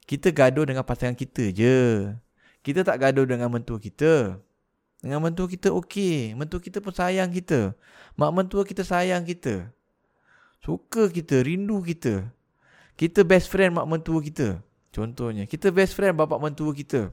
kita 0.06 0.30
gaduh 0.30 0.62
dengan 0.62 0.86
pasangan 0.86 1.18
kita 1.18 1.50
je. 1.50 2.14
Kita 2.62 2.86
tak 2.86 3.02
gaduh 3.02 3.26
dengan 3.26 3.50
mentua 3.50 3.82
kita. 3.82 4.38
Dengan 5.04 5.20
mentua 5.20 5.44
kita 5.44 5.68
okey. 5.68 6.32
Mentua 6.32 6.64
kita 6.64 6.80
pun 6.80 6.96
sayang 6.96 7.28
kita. 7.28 7.76
Mak 8.16 8.30
mentua 8.32 8.64
kita 8.64 8.80
sayang 8.80 9.28
kita. 9.28 9.68
Suka 10.64 11.12
kita, 11.12 11.44
rindu 11.44 11.84
kita. 11.84 12.24
Kita 12.96 13.20
best 13.20 13.52
friend 13.52 13.76
mak 13.76 13.84
mentua 13.84 14.24
kita. 14.24 14.64
Contohnya, 14.94 15.44
kita 15.44 15.74
best 15.74 15.92
friend 15.92 16.14
bapak 16.14 16.38
mentua 16.38 16.70
kita. 16.70 17.10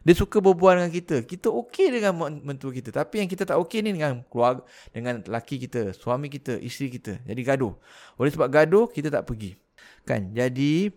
Dia 0.00 0.14
suka 0.16 0.40
berbual 0.40 0.80
dengan 0.80 0.94
kita. 0.94 1.16
Kita 1.26 1.50
okey 1.50 2.00
dengan 2.00 2.14
mentua 2.40 2.70
kita. 2.72 2.94
Tapi 2.94 3.20
yang 3.20 3.28
kita 3.28 3.44
tak 3.44 3.58
okey 3.66 3.84
ni 3.84 3.98
dengan 3.98 4.22
keluarga, 4.30 4.64
dengan 4.94 5.20
laki 5.26 5.60
kita, 5.60 5.92
suami 5.92 6.32
kita, 6.32 6.56
isteri 6.56 6.88
kita. 6.96 7.20
Jadi 7.26 7.40
gaduh. 7.44 7.74
Oleh 8.16 8.30
sebab 8.32 8.48
gaduh, 8.48 8.88
kita 8.88 9.12
tak 9.12 9.28
pergi. 9.28 9.58
Kan? 10.06 10.32
Jadi, 10.32 10.88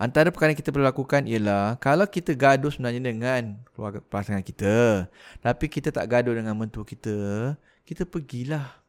Antara 0.00 0.32
perkara 0.32 0.56
yang 0.56 0.60
kita 0.64 0.72
perlu 0.72 0.88
lakukan 0.88 1.28
ialah 1.28 1.76
kalau 1.76 2.08
kita 2.08 2.32
gaduh 2.32 2.72
sebenarnya 2.72 3.04
dengan 3.04 3.60
keluarga 3.76 4.00
pasangan 4.00 4.40
kita, 4.40 5.04
tapi 5.44 5.68
kita 5.68 5.92
tak 5.92 6.08
gaduh 6.08 6.32
dengan 6.32 6.56
mentua 6.56 6.88
kita, 6.88 7.52
kita 7.84 8.08
pergilah. 8.08 8.80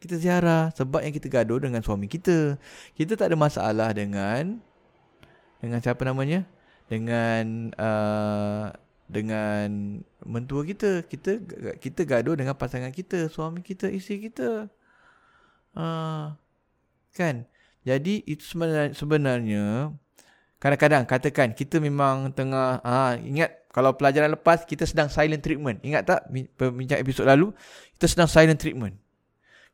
Kita 0.00 0.16
ziarah 0.16 0.72
sebab 0.72 1.04
yang 1.04 1.12
kita 1.12 1.28
gaduh 1.28 1.60
dengan 1.60 1.84
suami 1.84 2.08
kita. 2.08 2.56
Kita 2.96 3.12
tak 3.12 3.28
ada 3.28 3.36
masalah 3.36 3.92
dengan 3.92 4.56
dengan 5.60 5.84
siapa 5.84 6.00
namanya? 6.00 6.48
Dengan 6.88 7.68
uh, 7.76 8.72
dengan 9.12 10.00
mentua 10.24 10.64
kita. 10.64 11.04
Kita 11.12 11.44
kita 11.76 12.08
gaduh 12.08 12.40
dengan 12.40 12.56
pasangan 12.56 12.88
kita, 12.88 13.28
suami 13.28 13.60
kita, 13.60 13.92
isteri 13.92 14.32
kita. 14.32 14.72
Uh, 15.76 16.32
kan? 17.12 17.44
Jadi 17.84 18.24
itu 18.24 18.42
sebenarnya, 18.48 18.96
sebenarnya 18.96 19.92
kadang-kadang 20.62 21.02
katakan 21.02 21.50
kita 21.58 21.82
memang 21.82 22.30
tengah 22.30 22.78
ha, 22.86 23.18
ingat 23.18 23.66
kalau 23.74 23.98
pelajaran 23.98 24.30
lepas 24.30 24.62
kita 24.62 24.86
sedang 24.86 25.10
silent 25.10 25.42
treatment. 25.42 25.82
Ingat 25.82 26.02
tak 26.06 26.20
bincang 26.54 27.02
episod 27.02 27.26
lalu 27.26 27.50
kita 27.98 28.06
sedang 28.06 28.30
silent 28.30 28.62
treatment. 28.62 28.94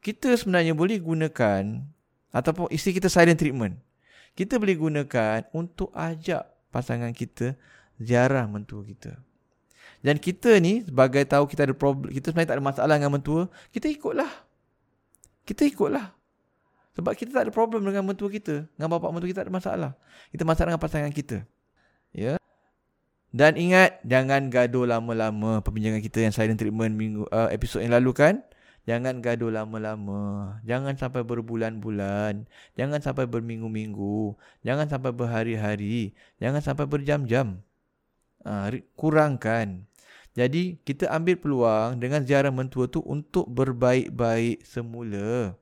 Kita 0.01 0.33
sebenarnya 0.33 0.73
boleh 0.73 0.97
gunakan 0.97 1.85
ataupun 2.33 2.73
isteri 2.73 2.97
kita 2.97 3.13
silent 3.13 3.37
treatment. 3.37 3.77
Kita 4.33 4.57
boleh 4.57 4.81
gunakan 4.81 5.45
untuk 5.53 5.93
ajak 5.93 6.49
pasangan 6.73 7.13
kita 7.13 7.53
ziarah 8.01 8.49
mentua 8.49 8.81
kita. 8.87 9.19
Dan 9.99 10.17
kita 10.23 10.57
ni 10.63 10.87
sebagai 10.87 11.27
tahu 11.27 11.51
kita 11.51 11.67
ada 11.67 11.75
problem, 11.75 12.15
kita 12.15 12.31
sebenarnya 12.31 12.55
tak 12.55 12.59
ada 12.63 12.65
masalah 12.65 12.95
dengan 12.97 13.13
mentua, 13.19 13.51
kita 13.75 13.91
ikutlah. 13.91 14.31
Kita 15.43 15.67
ikutlah. 15.67 16.15
Sebab 16.99 17.15
kita 17.15 17.31
tak 17.31 17.47
ada 17.47 17.53
problem 17.55 17.87
dengan 17.87 18.03
mentua 18.03 18.27
kita. 18.27 18.67
Dengan 18.75 18.91
bapak 18.99 19.15
mentua 19.15 19.31
kita 19.31 19.47
tak 19.47 19.47
ada 19.47 19.55
masalah. 19.55 19.91
Kita 20.35 20.43
masalah 20.43 20.75
dengan 20.75 20.83
pasangan 20.83 21.13
kita. 21.15 21.47
Ya. 22.11 22.43
Dan 23.31 23.55
ingat, 23.55 24.03
jangan 24.03 24.51
gaduh 24.51 24.83
lama-lama 24.83 25.63
perbincangan 25.63 26.03
kita 26.03 26.27
yang 26.27 26.35
silent 26.35 26.59
treatment 26.59 26.99
minggu 26.99 27.23
uh, 27.31 27.55
episod 27.55 27.79
yang 27.87 27.95
lalu 27.95 28.11
kan. 28.11 28.43
Jangan 28.83 29.23
gaduh 29.23 29.53
lama-lama. 29.53 30.59
Jangan 30.67 30.99
sampai 30.99 31.23
berbulan-bulan. 31.23 32.51
Jangan 32.75 32.99
sampai 32.99 33.31
berminggu-minggu. 33.31 34.35
Jangan 34.67 34.91
sampai 34.91 35.15
berhari-hari. 35.15 36.19
Jangan 36.43 36.65
sampai 36.67 36.91
berjam-jam. 36.91 37.63
Uh, 38.43 38.75
kurangkan. 38.99 39.87
Jadi, 40.35 40.83
kita 40.83 41.15
ambil 41.15 41.39
peluang 41.39 42.01
dengan 42.03 42.27
ziarah 42.27 42.51
mentua 42.51 42.91
tu 42.91 43.05
untuk 43.07 43.47
berbaik-baik 43.47 44.67
semula. 44.67 45.55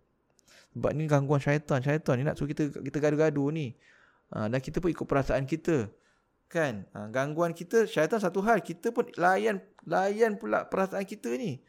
Sebab 0.76 0.92
ni 0.92 1.08
gangguan 1.08 1.40
syaitan. 1.40 1.80
Syaitan 1.80 2.20
ni 2.20 2.28
nak 2.28 2.36
suruh 2.36 2.52
kita 2.52 2.68
kita 2.68 3.00
gaduh-gaduh 3.00 3.48
ni. 3.48 3.72
Ha, 4.28 4.52
dan 4.52 4.60
kita 4.60 4.76
pun 4.84 4.92
ikut 4.92 5.08
perasaan 5.08 5.48
kita. 5.48 5.88
Kan? 6.52 6.84
Ha, 6.92 7.08
gangguan 7.08 7.56
kita, 7.56 7.88
syaitan 7.88 8.20
satu 8.20 8.44
hal. 8.44 8.60
Kita 8.60 8.92
pun 8.92 9.08
layan 9.16 9.64
layan 9.88 10.36
pula 10.36 10.68
perasaan 10.68 11.08
kita 11.08 11.32
ni. 11.40 11.64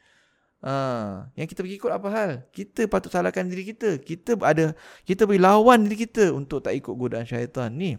Ha, 0.60 1.24
yang 1.39 1.48
kita 1.48 1.63
pergi 1.63 1.80
ikut 1.80 1.88
apa 1.88 2.08
hal? 2.12 2.32
Kita 2.52 2.84
patut 2.91 3.08
salahkan 3.08 3.48
diri 3.48 3.72
kita. 3.72 3.96
Kita 3.96 4.36
ada 4.43 4.76
kita 5.08 5.24
boleh 5.24 5.39
lawan 5.39 5.88
diri 5.88 6.04
kita 6.04 6.36
untuk 6.36 6.60
tak 6.67 6.76
ikut 6.76 6.91
godaan 6.91 7.24
syaitan 7.24 7.72
ni. 7.72 7.96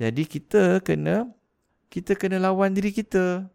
Jadi 0.00 0.24
kita 0.24 0.80
kena 0.80 1.28
kita 1.92 2.16
kena 2.16 2.40
lawan 2.40 2.72
diri 2.72 2.88
kita. 2.88 3.52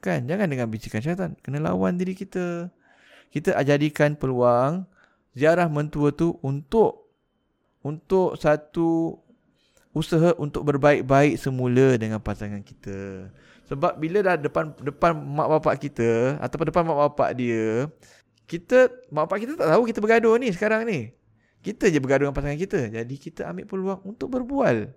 Kan? 0.00 0.24
Jangan 0.24 0.48
dengan 0.48 0.72
bisikan 0.72 1.04
syaitan. 1.04 1.36
Kena 1.44 1.60
lawan 1.60 2.00
diri 2.00 2.16
kita. 2.16 2.72
Kita 3.28 3.60
jadikan 3.60 4.16
peluang 4.16 4.88
ziarah 5.34 5.66
mentua 5.66 6.14
tu 6.14 6.38
untuk 6.40 7.10
untuk 7.84 8.40
satu 8.40 9.20
usaha 9.94 10.34
untuk 10.40 10.66
berbaik-baik 10.66 11.38
semula 11.38 11.94
dengan 11.94 12.18
pasangan 12.18 12.64
kita. 12.64 13.30
Sebab 13.70 13.96
bila 14.00 14.20
dah 14.24 14.36
depan 14.36 14.74
depan 14.82 15.14
mak 15.14 15.48
bapak 15.58 15.74
kita 15.78 16.40
ataupun 16.42 16.66
depan 16.72 16.82
mak 16.82 16.98
bapak 17.12 17.30
dia, 17.38 17.86
kita 18.50 18.90
mak 19.14 19.30
bapak 19.30 19.38
kita 19.46 19.52
tak 19.54 19.68
tahu 19.70 19.82
kita 19.86 19.98
bergaduh 20.02 20.34
ni 20.40 20.50
sekarang 20.50 20.82
ni. 20.88 21.14
Kita 21.64 21.88
je 21.88 21.96
bergaduh 21.96 22.28
dengan 22.28 22.36
pasangan 22.36 22.60
kita. 22.60 22.92
Jadi 22.92 23.14
kita 23.16 23.48
ambil 23.48 23.64
peluang 23.64 24.00
untuk 24.04 24.28
berbual. 24.28 24.92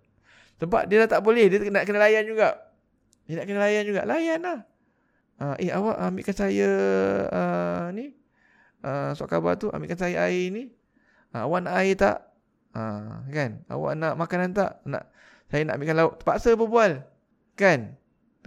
Sebab 0.60 0.90
dia 0.90 1.06
dah 1.06 1.16
tak 1.16 1.22
boleh, 1.24 1.48
dia 1.48 1.64
nak 1.72 1.88
kena 1.88 2.04
layan 2.04 2.28
juga. 2.28 2.60
Dia 3.24 3.40
nak 3.40 3.46
kena 3.48 3.60
layan 3.64 3.84
juga. 3.88 4.02
Layan 4.04 4.40
lah. 4.44 4.60
Uh, 5.38 5.56
eh 5.62 5.70
awak 5.70 5.96
ambilkan 6.02 6.34
saya 6.34 6.70
uh, 7.30 7.94
ni 7.94 8.18
uh, 8.84 9.14
surat 9.18 9.30
khabar 9.30 9.56
tu 9.56 9.72
ambilkan 9.74 9.98
saya 9.98 10.28
air 10.28 10.52
ni. 10.52 10.74
Uh, 11.32 11.48
awak 11.48 11.66
nak 11.66 11.74
air 11.82 11.96
tak? 11.98 12.18
Uh, 12.76 13.24
kan? 13.32 13.62
Awak 13.72 13.94
nak 13.98 14.14
makanan 14.20 14.54
tak? 14.54 14.82
Nak 14.86 15.10
saya 15.48 15.64
nak 15.64 15.80
ambilkan 15.80 15.98
lauk. 15.98 16.14
Terpaksa 16.20 16.54
berbual. 16.54 17.02
Kan? 17.58 17.96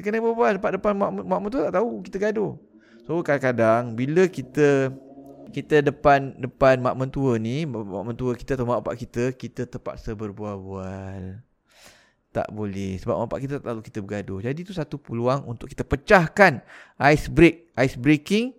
Dia 0.01 0.09
kena 0.09 0.25
berbual 0.25 0.57
depan 0.57 0.71
depan 0.81 0.93
mak 0.97 1.13
mak 1.13 1.53
tu 1.53 1.61
tak 1.61 1.77
tahu 1.77 2.01
kita 2.01 2.17
gaduh. 2.17 2.57
So 3.05 3.21
kadang-kadang 3.21 3.93
bila 3.93 4.25
kita 4.33 4.97
kita 5.53 5.85
depan 5.85 6.41
depan 6.41 6.81
mak 6.81 6.97
mentua 6.97 7.37
ni, 7.37 7.69
mak 7.69 7.85
mentua 8.09 8.33
kita 8.33 8.57
atau 8.57 8.65
mak 8.65 8.81
bapak 8.81 8.97
kita, 9.05 9.29
kita 9.37 9.69
terpaksa 9.69 10.17
berbual-bual. 10.17 11.45
Tak 12.33 12.49
boleh 12.49 12.97
sebab 12.97 13.13
mak 13.19 13.27
bapak 13.29 13.41
kita 13.45 13.53
tak 13.61 13.67
tahu 13.77 13.83
kita 13.85 13.99
bergaduh. 14.01 14.41
Jadi 14.41 14.59
itu 14.65 14.73
satu 14.73 14.97
peluang 14.97 15.45
untuk 15.45 15.69
kita 15.69 15.85
pecahkan 15.85 16.65
ice 16.97 17.29
break, 17.29 17.69
ice 17.77 18.01
breaking 18.01 18.57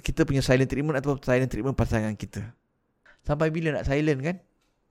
kita 0.00 0.24
punya 0.24 0.40
silent 0.40 0.70
treatment 0.70 0.96
atau 0.96 1.18
silent 1.20 1.50
treatment 1.52 1.76
pasangan 1.76 2.16
kita. 2.16 2.54
Sampai 3.26 3.52
bila 3.52 3.76
nak 3.76 3.84
silent 3.84 4.20
kan? 4.24 4.36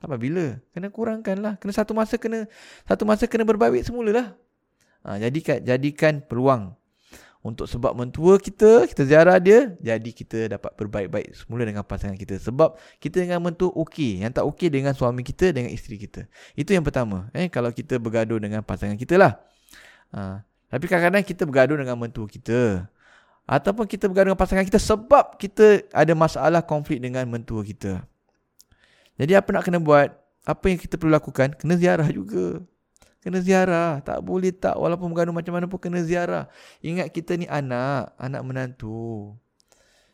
Sampai 0.02 0.18
bila? 0.18 0.58
Kena 0.74 0.90
kurangkan 0.90 1.38
lah. 1.38 1.54
Kena 1.62 1.74
satu 1.74 1.94
masa 1.94 2.18
kena 2.18 2.50
satu 2.86 3.06
masa 3.06 3.26
kena 3.30 3.46
berbaik 3.46 3.86
semula 3.86 4.10
lah. 4.14 4.28
Ha, 5.06 5.18
jadikan, 5.18 5.62
jadikan 5.62 6.22
peluang. 6.26 6.74
Untuk 7.42 7.66
sebab 7.66 7.98
mentua 7.98 8.38
kita, 8.38 8.86
kita 8.86 9.02
ziarah 9.02 9.42
dia, 9.42 9.74
jadi 9.82 10.10
kita 10.14 10.46
dapat 10.46 10.78
berbaik-baik 10.78 11.34
semula 11.34 11.66
dengan 11.66 11.82
pasangan 11.82 12.14
kita. 12.14 12.38
Sebab 12.38 12.78
kita 13.02 13.26
dengan 13.26 13.42
mentua 13.42 13.74
okey. 13.74 14.22
Yang 14.22 14.42
tak 14.42 14.46
okey 14.46 14.70
dengan 14.70 14.94
suami 14.94 15.26
kita, 15.26 15.50
dengan 15.50 15.74
isteri 15.74 15.98
kita. 15.98 16.30
Itu 16.54 16.78
yang 16.78 16.86
pertama. 16.86 17.34
Eh, 17.34 17.50
kalau 17.50 17.74
kita 17.74 17.98
bergaduh 17.98 18.38
dengan 18.38 18.62
pasangan 18.62 18.94
kita 18.94 19.18
lah. 19.18 19.42
Ha, 20.14 20.46
tapi 20.70 20.86
kadang-kadang 20.86 21.26
kita 21.26 21.44
bergaduh 21.50 21.78
dengan 21.82 21.98
mentua 21.98 22.30
kita 22.30 22.86
ataupun 23.52 23.84
kita 23.84 24.08
bergaduh 24.08 24.32
dengan 24.32 24.40
pasangan 24.40 24.64
kita 24.64 24.80
sebab 24.80 25.36
kita 25.36 25.84
ada 25.92 26.16
masalah 26.16 26.64
konflik 26.64 27.04
dengan 27.04 27.28
mentua 27.28 27.68
kita. 27.68 28.00
Jadi 29.20 29.36
apa 29.36 29.52
nak 29.52 29.68
kena 29.68 29.84
buat? 29.84 30.08
Apa 30.48 30.72
yang 30.72 30.80
kita 30.80 30.96
perlu 30.96 31.12
lakukan? 31.12 31.52
Kena 31.60 31.76
ziarah 31.76 32.08
juga. 32.08 32.64
Kena 33.20 33.44
ziarah. 33.44 34.00
Tak 34.02 34.24
boleh 34.24 34.56
tak. 34.56 34.80
Walaupun 34.80 35.12
bergaduh 35.12 35.36
macam 35.36 35.54
mana 35.54 35.68
pun 35.68 35.78
kena 35.84 36.00
ziarah. 36.00 36.48
Ingat 36.80 37.12
kita 37.12 37.36
ni 37.36 37.46
anak. 37.46 38.16
Anak 38.16 38.42
menantu. 38.42 39.36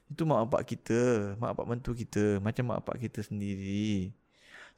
Itu 0.10 0.26
mak 0.26 0.50
bapak 0.50 0.74
kita. 0.74 1.38
Mak 1.38 1.56
bapak 1.56 1.66
mentu 1.70 1.94
kita. 1.94 2.42
Macam 2.42 2.74
mak 2.74 2.84
bapak 2.84 3.06
kita 3.06 3.22
sendiri. 3.24 4.12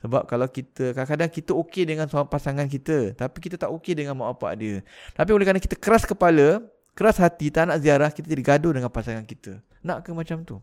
Sebab 0.06 0.30
kalau 0.30 0.48
kita, 0.48 0.96
kadang-kadang 0.96 1.32
kita 1.32 1.52
okey 1.56 1.84
dengan 1.88 2.06
pasangan 2.28 2.68
kita. 2.70 3.18
Tapi 3.18 3.38
kita 3.40 3.56
tak 3.56 3.72
okey 3.72 3.98
dengan 3.98 4.14
mak 4.20 4.38
bapak 4.38 4.52
dia. 4.62 4.76
Tapi 5.18 5.30
oleh 5.34 5.48
kerana 5.48 5.64
kita 5.64 5.74
keras 5.80 6.06
kepala, 6.06 6.62
keras 6.94 7.18
hati 7.22 7.50
tak 7.50 7.70
nak 7.70 7.82
ziarah 7.82 8.10
kita 8.14 8.30
jadi 8.30 8.44
gaduh 8.44 8.72
dengan 8.76 8.92
pasangan 8.94 9.26
kita. 9.26 9.62
Nak 9.82 10.06
ke 10.06 10.14
macam 10.14 10.44
tu? 10.44 10.60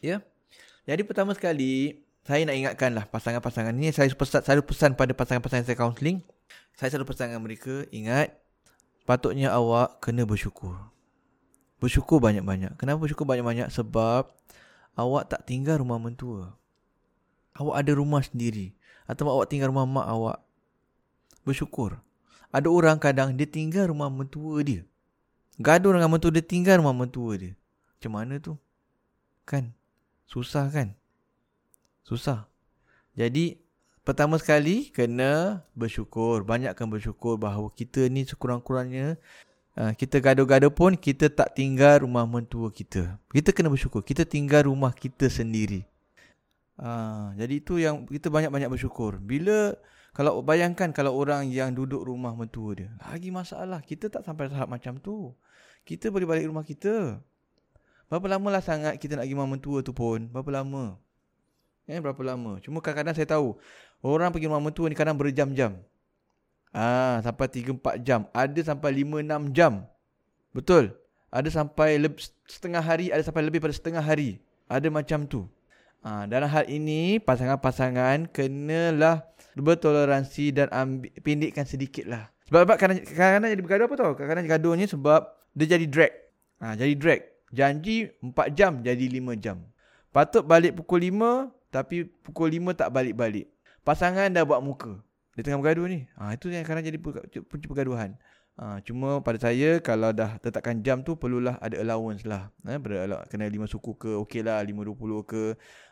Ya. 0.00 0.24
Jadi 0.88 1.02
pertama 1.04 1.36
sekali 1.36 2.02
saya 2.24 2.44
nak 2.44 2.56
ingatkanlah 2.56 3.04
pasangan-pasangan 3.08 3.72
ni 3.72 3.90
saya 3.90 4.12
pesan 4.12 4.44
selalu 4.44 4.64
pesan 4.68 4.94
pada 4.94 5.12
pasangan-pasangan 5.16 5.64
saya 5.66 5.76
counselling. 5.78 6.20
Saya 6.76 6.96
selalu 6.96 7.12
pesan 7.12 7.32
dengan 7.32 7.42
mereka 7.44 7.84
ingat 7.90 8.36
patutnya 9.04 9.52
awak 9.52 10.00
kena 10.04 10.24
bersyukur. 10.24 10.76
Bersyukur 11.80 12.20
banyak-banyak. 12.20 12.76
Kenapa 12.76 13.00
bersyukur 13.00 13.24
banyak-banyak? 13.24 13.72
Sebab 13.72 14.28
awak 14.96 15.32
tak 15.32 15.48
tinggal 15.48 15.80
rumah 15.80 15.96
mentua. 15.96 16.56
awak 17.60 17.76
ada 17.82 17.92
rumah 17.92 18.24
sendiri 18.24 18.72
atau 19.04 19.26
awak 19.26 19.50
tinggal 19.50 19.74
rumah 19.74 19.84
mak 19.84 20.06
awak, 20.06 20.38
bersyukur. 21.42 21.98
Ada 22.50 22.66
orang 22.70 22.98
kadang 22.98 23.34
dia 23.34 23.46
tinggal 23.46 23.90
rumah 23.90 24.06
mentua 24.10 24.62
dia. 24.62 24.86
Gaduh 25.60 25.92
dengan 25.92 26.08
mentua 26.08 26.32
dia 26.32 26.40
tinggal 26.40 26.80
rumah 26.80 26.96
mentua 26.96 27.36
dia. 27.36 27.52
Macam 28.00 28.12
mana 28.16 28.40
tu? 28.40 28.56
Kan? 29.44 29.76
Susah 30.24 30.72
kan? 30.72 30.96
Susah. 32.00 32.48
Jadi 33.12 33.60
pertama 34.00 34.40
sekali 34.40 34.88
kena 34.88 35.60
bersyukur. 35.76 36.48
Banyakkan 36.48 36.88
bersyukur 36.88 37.36
bahawa 37.36 37.68
kita 37.76 38.08
ni 38.08 38.24
sekurang-kurangnya 38.24 39.20
uh, 39.76 39.92
kita 39.92 40.16
gaduh-gaduh 40.16 40.72
pun 40.72 40.96
kita 40.96 41.28
tak 41.28 41.52
tinggal 41.52 42.08
rumah 42.08 42.24
mentua 42.24 42.72
kita. 42.72 43.20
Kita 43.28 43.52
kena 43.52 43.68
bersyukur. 43.68 44.00
Kita 44.00 44.24
tinggal 44.24 44.64
rumah 44.64 44.96
kita 44.96 45.28
sendiri. 45.28 45.84
Uh, 46.80 47.36
jadi 47.36 47.54
itu 47.60 47.76
yang 47.76 48.08
kita 48.08 48.32
banyak-banyak 48.32 48.72
bersyukur. 48.72 49.20
Bila 49.20 49.76
kalau 50.10 50.42
bayangkan 50.42 50.90
kalau 50.90 51.14
orang 51.14 51.46
yang 51.46 51.70
duduk 51.70 52.02
rumah 52.02 52.34
mentua 52.34 52.74
dia, 52.74 52.90
lagi 52.98 53.30
masalah. 53.30 53.78
Kita 53.78 54.10
tak 54.10 54.26
sampai 54.26 54.50
tahap 54.50 54.66
macam 54.66 54.98
tu. 54.98 55.30
Kita 55.86 56.10
boleh 56.10 56.26
balik 56.26 56.46
rumah 56.50 56.66
kita. 56.66 57.22
Berapa 58.10 58.26
lama 58.26 58.48
lah 58.50 58.62
sangat 58.62 58.98
kita 58.98 59.14
nak 59.14 59.30
pergi 59.30 59.34
rumah 59.38 59.50
mentua 59.54 59.78
tu 59.86 59.94
pun? 59.94 60.26
Berapa 60.34 60.50
lama? 60.50 60.98
Eh, 61.86 62.02
berapa 62.02 62.18
lama? 62.26 62.58
Cuma 62.58 62.82
kadang-kadang 62.82 63.14
saya 63.14 63.28
tahu. 63.30 63.54
Orang 64.02 64.34
pergi 64.34 64.50
rumah 64.50 64.62
mentua 64.62 64.90
ni 64.90 64.98
kadang 64.98 65.14
berjam-jam. 65.14 65.78
Ah, 66.74 67.22
sampai 67.22 67.46
3-4 67.46 68.02
jam. 68.02 68.26
Ada 68.34 68.74
sampai 68.74 68.90
5-6 69.02 69.54
jam. 69.54 69.86
Betul? 70.50 70.94
Ada 71.30 71.46
sampai 71.50 72.02
setengah 72.50 72.82
hari, 72.82 73.14
ada 73.14 73.22
sampai 73.22 73.46
lebih 73.46 73.62
pada 73.62 73.74
setengah 73.74 74.02
hari. 74.02 74.42
Ada 74.66 74.90
macam 74.90 75.26
tu. 75.30 75.46
Ah, 76.00 76.24
dalam 76.24 76.48
hal 76.48 76.64
ini, 76.64 77.20
pasangan-pasangan 77.20 78.32
kenalah 78.32 79.28
bertoleransi 79.52 80.56
dan 80.56 80.72
ambil, 80.72 81.12
pendekkan 81.20 81.68
sedikit 81.68 82.08
lah. 82.08 82.32
Sebab, 82.48 82.64
sebab 82.64 82.76
kadang-kadang 82.80 83.50
jadi 83.52 83.62
bergaduh 83.62 83.86
apa 83.86 83.96
tau? 84.00 84.12
Kadang-kadang 84.16 84.46
gaduhnya 84.48 84.86
sebab 84.88 85.28
dia 85.52 85.76
jadi 85.76 85.86
drag. 85.86 86.12
Ha, 86.64 86.74
jadi 86.74 86.94
drag. 86.96 87.20
Janji 87.50 88.08
4 88.22 88.56
jam 88.56 88.80
jadi 88.80 89.04
5 89.20 89.36
jam. 89.36 89.60
Patut 90.08 90.42
balik 90.46 90.78
pukul 90.78 91.04
5 91.10 91.52
tapi 91.68 92.08
pukul 92.24 92.48
5 92.48 92.74
tak 92.74 92.88
balik-balik. 92.90 93.52
Pasangan 93.84 94.32
dah 94.32 94.42
buat 94.42 94.64
muka. 94.64 94.98
Dia 95.36 95.46
tengah 95.46 95.62
bergaduh 95.62 95.86
ni. 95.86 96.08
Ha, 96.16 96.34
itu 96.34 96.48
yang 96.50 96.64
kadang 96.64 96.82
jadi 96.82 96.98
punca 96.98 97.66
pergaduhan. 97.68 98.16
Ha, 98.58 98.82
cuma 98.84 99.22
pada 99.24 99.40
saya 99.40 99.80
kalau 99.80 100.12
dah 100.12 100.36
tetapkan 100.42 100.82
jam 100.84 101.00
tu 101.00 101.16
perlulah 101.16 101.56
ada 101.62 101.78
allowance 101.80 102.26
lah. 102.26 102.50
Ha, 102.66 102.76
kena 103.30 103.46
5 103.46 103.66
suku 103.70 103.94
ke 103.94 104.10
okey 104.26 104.42
lah 104.42 104.58
5.20 104.62 105.22
ke. 105.26 105.44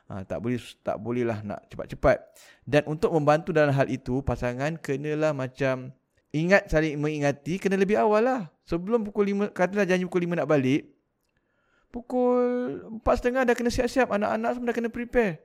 Ha, 0.09 0.25
tak 0.25 0.41
boleh 0.41 0.57
tak 0.81 0.97
boleh 0.97 1.25
lah 1.29 1.45
nak 1.45 1.69
cepat-cepat. 1.69 2.17
Dan 2.65 2.89
untuk 2.89 3.13
membantu 3.13 3.53
dalam 3.53 3.77
hal 3.77 3.93
itu, 3.93 4.25
pasangan 4.25 4.81
kenalah 4.81 5.37
macam 5.37 5.93
ingat 6.33 6.69
saling 6.73 6.97
mengingati, 6.97 7.61
kena 7.61 7.77
lebih 7.77 8.01
awal 8.01 8.25
lah. 8.25 8.41
Sebelum 8.65 9.05
pukul 9.05 9.37
5, 9.37 9.53
katalah 9.53 9.85
janji 9.85 10.09
pukul 10.09 10.25
5 10.25 10.41
nak 10.41 10.49
balik, 10.49 10.89
pukul 11.93 12.45
4.30 13.05 13.49
dah 13.49 13.55
kena 13.57 13.71
siap-siap. 13.73 14.09
Anak-anak 14.09 14.51
semua 14.57 14.69
dah 14.73 14.77
kena 14.77 14.89
prepare. 14.89 15.45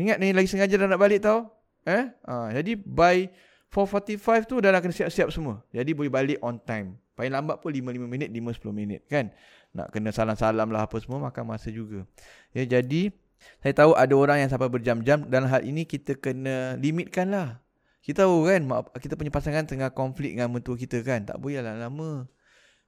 Ingat 0.00 0.16
ni 0.16 0.32
lagi 0.32 0.48
sengaja 0.48 0.80
dah 0.80 0.88
nak 0.88 1.00
balik 1.00 1.20
tau. 1.20 1.52
Eh? 1.84 2.08
Ha, 2.08 2.56
jadi 2.56 2.80
by 2.80 3.28
4.45 3.68 4.48
tu 4.48 4.64
dah 4.64 4.72
nak 4.72 4.80
kena 4.80 4.96
siap-siap 4.96 5.28
semua. 5.28 5.60
Jadi 5.76 5.92
boleh 5.92 6.08
balik 6.08 6.38
on 6.40 6.56
time. 6.56 6.96
Paling 7.12 7.36
lambat 7.36 7.60
pun 7.60 7.68
5-5 7.68 8.08
minit, 8.08 8.32
5-10 8.32 8.72
minit 8.72 9.00
kan. 9.12 9.28
Nak 9.76 9.92
kena 9.92 10.08
salam-salam 10.08 10.72
lah 10.72 10.88
apa 10.88 10.96
semua, 11.04 11.20
makan 11.20 11.44
masa 11.52 11.68
juga. 11.68 12.08
Ya, 12.56 12.64
jadi 12.64 13.12
saya 13.60 13.72
tahu 13.76 13.92
ada 13.96 14.14
orang 14.16 14.44
yang 14.44 14.50
sampai 14.52 14.68
berjam-jam 14.72 15.28
dalam 15.28 15.48
hal 15.48 15.60
ini 15.64 15.84
kita 15.84 16.16
kena 16.16 16.76
limitkan 16.80 17.32
lah. 17.32 17.60
Kita 18.00 18.24
tahu 18.24 18.48
kan 18.48 18.64
kita 18.96 19.14
punya 19.16 19.28
pasangan 19.28 19.68
tengah 19.68 19.92
konflik 19.92 20.32
dengan 20.32 20.48
mentua 20.48 20.76
kita 20.76 21.04
kan. 21.04 21.28
Tak 21.28 21.36
boleh 21.36 21.60
lah 21.60 21.76
lama. 21.76 22.24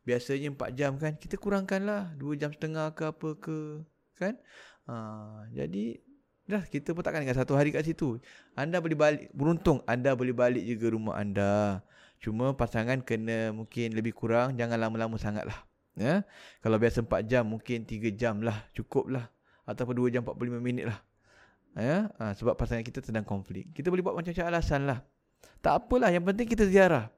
Biasanya 0.08 0.56
4 0.56 0.72
jam 0.72 0.96
kan. 0.96 1.14
Kita 1.20 1.36
kurangkan 1.36 1.84
lah. 1.84 2.02
2 2.16 2.40
jam 2.40 2.50
setengah 2.50 2.96
ke 2.96 3.12
apa 3.12 3.28
ke. 3.36 3.84
Kan? 4.16 4.40
Ha, 4.88 4.94
jadi 5.52 6.00
dah 6.48 6.64
kita 6.66 6.96
pun 6.96 7.04
takkan 7.04 7.22
dengan 7.22 7.36
satu 7.36 7.52
hari 7.54 7.70
kat 7.70 7.84
situ. 7.84 8.18
Anda 8.56 8.80
boleh 8.80 8.96
balik. 8.96 9.28
Beruntung 9.36 9.84
anda 9.84 10.16
boleh 10.16 10.32
balik 10.32 10.64
juga 10.64 10.96
rumah 10.96 11.20
anda. 11.20 11.84
Cuma 12.16 12.56
pasangan 12.56 13.04
kena 13.04 13.52
mungkin 13.52 13.92
lebih 13.92 14.16
kurang. 14.16 14.56
Jangan 14.56 14.80
lama-lama 14.80 15.20
sangat 15.20 15.44
lah. 15.44 15.60
Ya? 15.92 16.24
Kalau 16.64 16.80
biasa 16.80 17.04
4 17.04 17.28
jam 17.28 17.44
mungkin 17.44 17.84
3 17.84 18.16
jam 18.16 18.40
lah. 18.40 18.64
Cukup 18.72 19.12
lah 19.12 19.28
ataupun 19.66 19.94
2 20.08 20.14
jam 20.14 20.22
45 20.26 20.58
minit 20.58 20.90
lah. 20.90 20.98
Ya, 21.72 22.12
ha, 22.20 22.36
sebab 22.36 22.52
pasangan 22.52 22.84
kita 22.84 23.00
sedang 23.00 23.24
konflik. 23.24 23.72
Kita 23.72 23.88
boleh 23.88 24.04
buat 24.04 24.12
macam-macam 24.12 24.44
alasan 24.44 24.84
lah. 24.84 25.00
Tak 25.64 25.86
apalah, 25.86 26.12
yang 26.12 26.20
penting 26.20 26.44
kita 26.44 26.68
ziarah. 26.68 27.08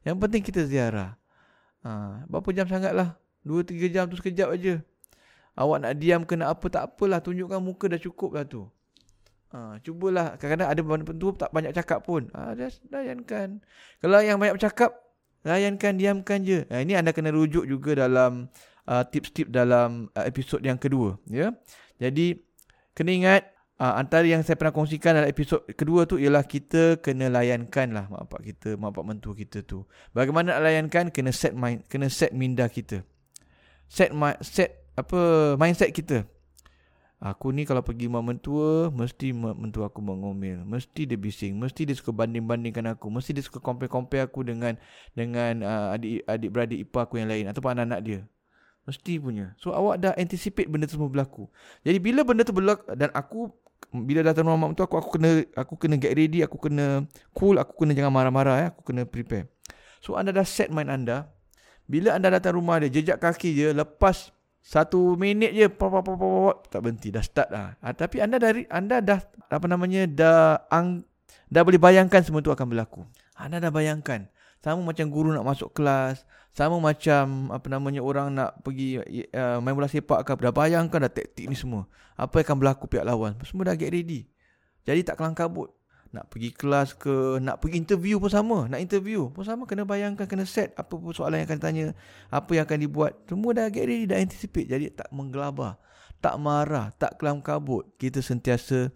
Yang 0.00 0.16
penting 0.24 0.42
kita 0.46 0.64
ziarah. 0.64 1.18
Ha, 1.84 2.24
berapa 2.24 2.48
jam 2.56 2.64
sangat 2.64 2.96
lah. 2.96 3.20
2-3 3.44 3.92
jam 3.92 4.04
tu 4.08 4.16
sekejap 4.16 4.48
aja. 4.54 4.80
Awak 5.58 5.78
nak 5.82 5.92
diam 5.98 6.22
ke 6.24 6.38
nak 6.38 6.56
apa, 6.56 6.66
tak 6.72 6.82
apalah. 6.94 7.18
Tunjukkan 7.20 7.60
muka 7.60 7.90
dah 7.90 8.00
cukup 8.00 8.38
lah 8.38 8.44
tu. 8.48 8.64
Ha, 9.52 9.80
cubalah. 9.84 10.40
Kadang-kadang 10.40 10.68
ada 10.70 10.80
benda 10.80 11.04
tu 11.18 11.28
tak 11.36 11.50
banyak 11.52 11.72
cakap 11.76 12.06
pun. 12.06 12.32
Ha, 12.32 12.56
dah, 12.56 12.70
layankan. 12.88 13.60
Kalau 14.00 14.18
yang 14.24 14.38
banyak 14.40 14.56
bercakap, 14.56 14.94
layankan, 15.44 16.00
diamkan 16.00 16.38
je. 16.46 16.64
Ha, 16.68 16.80
ini 16.80 16.96
anda 16.96 17.12
kena 17.12 17.28
rujuk 17.34 17.68
juga 17.68 17.92
dalam 18.06 18.48
uh, 18.88 19.04
tips-tips 19.04 19.52
dalam 19.52 20.08
uh, 20.16 20.24
episod 20.24 20.60
yang 20.64 20.80
kedua. 20.80 21.20
Ya. 21.28 21.52
Jadi 21.98 22.38
kena 22.94 23.10
ingat 23.14 23.42
uh, 23.78 23.94
antara 23.98 24.26
yang 24.26 24.42
saya 24.42 24.58
pernah 24.58 24.74
kongsikan 24.74 25.18
dalam 25.18 25.30
episod 25.30 25.62
kedua 25.74 26.06
tu 26.06 26.18
ialah 26.18 26.46
kita 26.46 26.98
kena 26.98 27.30
layankan 27.30 27.94
lah 27.94 28.06
mak 28.10 28.30
bapak 28.30 28.40
kita, 28.54 28.74
mak 28.78 28.94
bapak 28.94 29.04
mentua 29.06 29.34
kita 29.34 29.62
tu. 29.62 29.86
Bagaimana 30.14 30.58
nak 30.58 30.62
layankan? 30.66 31.04
Kena 31.14 31.30
set 31.30 31.54
mind, 31.54 31.86
kena 31.86 32.10
set 32.10 32.34
minda 32.34 32.66
kita. 32.66 33.02
Set 33.88 34.12
my, 34.12 34.36
set 34.44 34.90
apa 34.98 35.54
mindset 35.56 35.94
kita. 35.94 36.26
Aku 37.18 37.50
ni 37.50 37.66
kalau 37.66 37.82
pergi 37.82 38.06
rumah 38.06 38.22
mentua, 38.22 38.94
mesti 38.94 39.34
mentua 39.34 39.90
aku 39.90 39.98
mengomel. 39.98 40.62
Mesti 40.62 41.02
dia 41.02 41.18
bising. 41.18 41.58
Mesti 41.58 41.82
dia 41.82 41.98
suka 41.98 42.14
banding-bandingkan 42.14 42.94
aku. 42.94 43.10
Mesti 43.10 43.34
dia 43.34 43.42
suka 43.42 43.58
compare-compare 43.58 44.22
aku 44.30 44.46
dengan 44.46 44.78
dengan 45.18 45.66
uh, 45.66 45.98
adik, 45.98 46.22
adik 46.30 46.50
beradik 46.54 46.78
ipar 46.78 47.10
aku 47.10 47.18
yang 47.18 47.26
lain. 47.26 47.50
Ataupun 47.50 47.74
anak-anak 47.74 48.00
dia. 48.06 48.20
Mesti 48.88 49.20
punya. 49.20 49.52
So 49.60 49.76
awak 49.76 50.00
dah 50.00 50.16
anticipate 50.16 50.64
benda 50.64 50.88
tu 50.88 50.96
semua 50.96 51.12
berlaku. 51.12 51.44
Jadi 51.84 52.00
bila 52.00 52.24
benda 52.24 52.40
tu 52.40 52.56
berlaku 52.56 52.88
dan 52.96 53.12
aku 53.12 53.52
bila 53.92 54.24
datang 54.24 54.48
rumah 54.48 54.72
mak 54.72 54.80
tu 54.80 54.84
aku 54.84 54.96
aku 54.96 55.20
kena 55.20 55.44
aku 55.52 55.76
kena 55.76 56.00
get 56.00 56.16
ready, 56.16 56.40
aku 56.40 56.56
kena 56.56 57.04
cool, 57.36 57.60
aku 57.60 57.84
kena 57.84 57.92
jangan 57.92 58.08
marah-marah 58.08 58.56
ya, 58.64 58.66
aku 58.72 58.80
kena 58.88 59.04
prepare. 59.04 59.52
So 60.00 60.16
anda 60.16 60.32
dah 60.32 60.48
set 60.48 60.72
mind 60.72 60.88
anda. 60.88 61.28
Bila 61.84 62.16
anda 62.16 62.32
datang 62.32 62.56
rumah 62.56 62.80
dia, 62.80 62.88
jejak 62.88 63.20
kaki 63.20 63.52
je 63.52 63.68
lepas 63.76 64.32
satu 64.64 65.16
minit 65.16 65.52
je 65.52 65.68
pop, 65.68 65.92
pop, 65.92 66.04
pop, 66.04 66.16
pop, 66.16 66.56
tak 66.68 66.80
berhenti 66.84 67.12
dah 67.12 67.24
start 67.24 67.48
dah. 67.48 67.76
Ha, 67.80 67.92
tapi 67.92 68.24
anda 68.24 68.40
dari 68.40 68.64
anda 68.72 69.04
dah 69.04 69.20
apa 69.48 69.66
namanya 69.68 70.08
dah 70.08 70.64
ang, 70.68 71.04
dah 71.48 71.60
boleh 71.60 71.80
bayangkan 71.80 72.20
semua 72.24 72.40
tu 72.40 72.52
akan 72.52 72.66
berlaku. 72.72 73.04
Anda 73.36 73.60
dah 73.60 73.72
bayangkan. 73.72 74.28
Sama 74.58 74.82
macam 74.82 75.06
guru 75.06 75.30
nak 75.30 75.46
masuk 75.46 75.70
kelas, 75.70 76.26
sama 76.50 76.82
macam 76.82 77.54
apa 77.54 77.66
namanya 77.70 78.02
orang 78.02 78.34
nak 78.34 78.58
pergi 78.66 78.98
uh, 79.30 79.62
main 79.62 79.78
bola 79.78 79.86
sepak 79.86 80.26
ke 80.26 80.34
dah 80.34 80.50
bayangkan 80.50 81.06
dah 81.06 81.12
taktik 81.12 81.46
ni 81.46 81.54
semua. 81.54 81.86
Apa 82.18 82.42
yang 82.42 82.46
akan 82.50 82.56
berlaku 82.58 82.84
pihak 82.90 83.06
lawan. 83.06 83.38
Semua 83.46 83.70
dah 83.70 83.78
get 83.78 83.94
ready. 83.94 84.26
Jadi 84.82 85.06
tak 85.06 85.22
kelang 85.22 85.38
kabut. 85.38 85.70
Nak 86.08 86.32
pergi 86.32 86.50
kelas 86.56 86.96
ke, 86.96 87.38
nak 87.38 87.60
pergi 87.60 87.78
interview 87.78 88.18
pun 88.18 88.32
sama. 88.32 88.66
Nak 88.66 88.80
interview 88.82 89.30
pun 89.30 89.46
sama. 89.46 89.68
Kena 89.68 89.86
bayangkan, 89.86 90.26
kena 90.26 90.48
set 90.48 90.74
apa 90.74 90.96
pun 90.98 91.14
soalan 91.14 91.44
yang 91.44 91.48
akan 91.52 91.60
tanya. 91.60 91.86
Apa 92.32 92.58
yang 92.58 92.64
akan 92.66 92.78
dibuat. 92.80 93.12
Semua 93.30 93.54
dah 93.54 93.70
get 93.70 93.86
ready, 93.86 94.08
dah 94.08 94.18
anticipate. 94.18 94.66
Jadi 94.66 94.90
tak 94.90 95.06
menggelabah. 95.14 95.78
Tak 96.18 96.34
marah, 96.42 96.90
tak 96.98 97.20
kelam 97.22 97.38
kabut. 97.38 97.86
Kita 98.00 98.18
sentiasa 98.18 98.90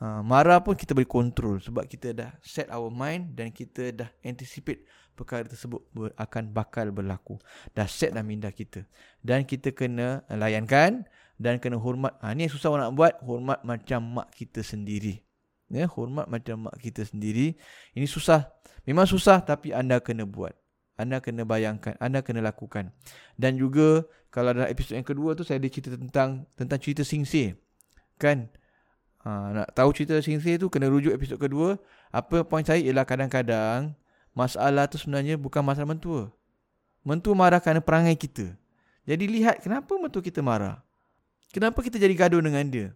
uh, 0.00 0.22
marah 0.24 0.60
pun 0.60 0.76
kita 0.76 0.92
boleh 0.92 1.08
control. 1.08 1.60
Sebab 1.60 1.84
kita 1.88 2.12
dah 2.12 2.30
set 2.44 2.68
our 2.72 2.88
mind 2.92 3.36
dan 3.36 3.52
kita 3.52 3.92
dah 3.92 4.08
anticipate 4.24 4.84
perkara 5.16 5.48
tersebut 5.48 5.80
akan 6.16 6.52
bakal 6.52 6.92
berlaku. 6.92 7.40
Dah 7.72 7.88
set 7.88 8.12
dah 8.12 8.20
minda 8.20 8.52
kita. 8.52 8.84
Dan 9.24 9.48
kita 9.48 9.72
kena 9.72 10.22
layankan 10.28 11.08
dan 11.40 11.56
kena 11.60 11.80
hormat. 11.80 12.16
Ha, 12.20 12.36
ni 12.36 12.48
yang 12.48 12.52
susah 12.52 12.68
orang 12.72 12.92
nak 12.92 12.96
buat. 12.96 13.14
Hormat 13.24 13.58
macam 13.64 14.00
mak 14.20 14.28
kita 14.36 14.60
sendiri. 14.60 15.24
Ya, 15.66 15.90
hormat 15.90 16.30
macam 16.30 16.68
mak 16.68 16.76
kita 16.78 17.02
sendiri. 17.02 17.56
Ini 17.96 18.06
susah. 18.06 18.52
Memang 18.86 19.08
susah 19.08 19.42
tapi 19.42 19.72
anda 19.74 19.98
kena 19.98 20.28
buat. 20.28 20.54
Anda 20.96 21.20
kena 21.20 21.44
bayangkan. 21.44 21.98
Anda 22.00 22.24
kena 22.24 22.40
lakukan. 22.40 22.92
Dan 23.36 23.60
juga 23.60 24.04
kalau 24.32 24.52
dalam 24.52 24.68
episod 24.68 24.96
yang 24.96 25.04
kedua 25.04 25.32
tu 25.32 25.44
saya 25.44 25.60
ada 25.60 25.68
cerita 25.68 25.96
tentang 25.96 26.44
tentang 26.56 26.78
cerita 26.80 27.02
singse. 27.04 27.56
Kan? 28.16 28.48
Ha, 29.26 29.50
nak 29.50 29.74
tahu 29.74 29.90
cerita 29.90 30.14
singse 30.22 30.54
tu 30.54 30.70
kena 30.70 30.86
rujuk 30.86 31.10
episod 31.10 31.34
kedua. 31.34 31.82
Apa 32.14 32.46
poin 32.46 32.62
saya 32.62 32.78
ialah 32.78 33.02
kadang-kadang 33.02 33.90
masalah 34.30 34.86
tu 34.86 35.02
sebenarnya 35.02 35.34
bukan 35.34 35.66
masalah 35.66 35.90
mentua. 35.90 36.30
Mentua 37.02 37.34
marah 37.34 37.58
kerana 37.58 37.82
perangai 37.82 38.14
kita. 38.14 38.54
Jadi 39.02 39.26
lihat 39.26 39.66
kenapa 39.66 39.98
mentua 39.98 40.22
kita 40.22 40.38
marah. 40.46 40.78
Kenapa 41.50 41.82
kita 41.82 41.98
jadi 41.98 42.14
gaduh 42.14 42.38
dengan 42.38 42.62
dia. 42.70 42.94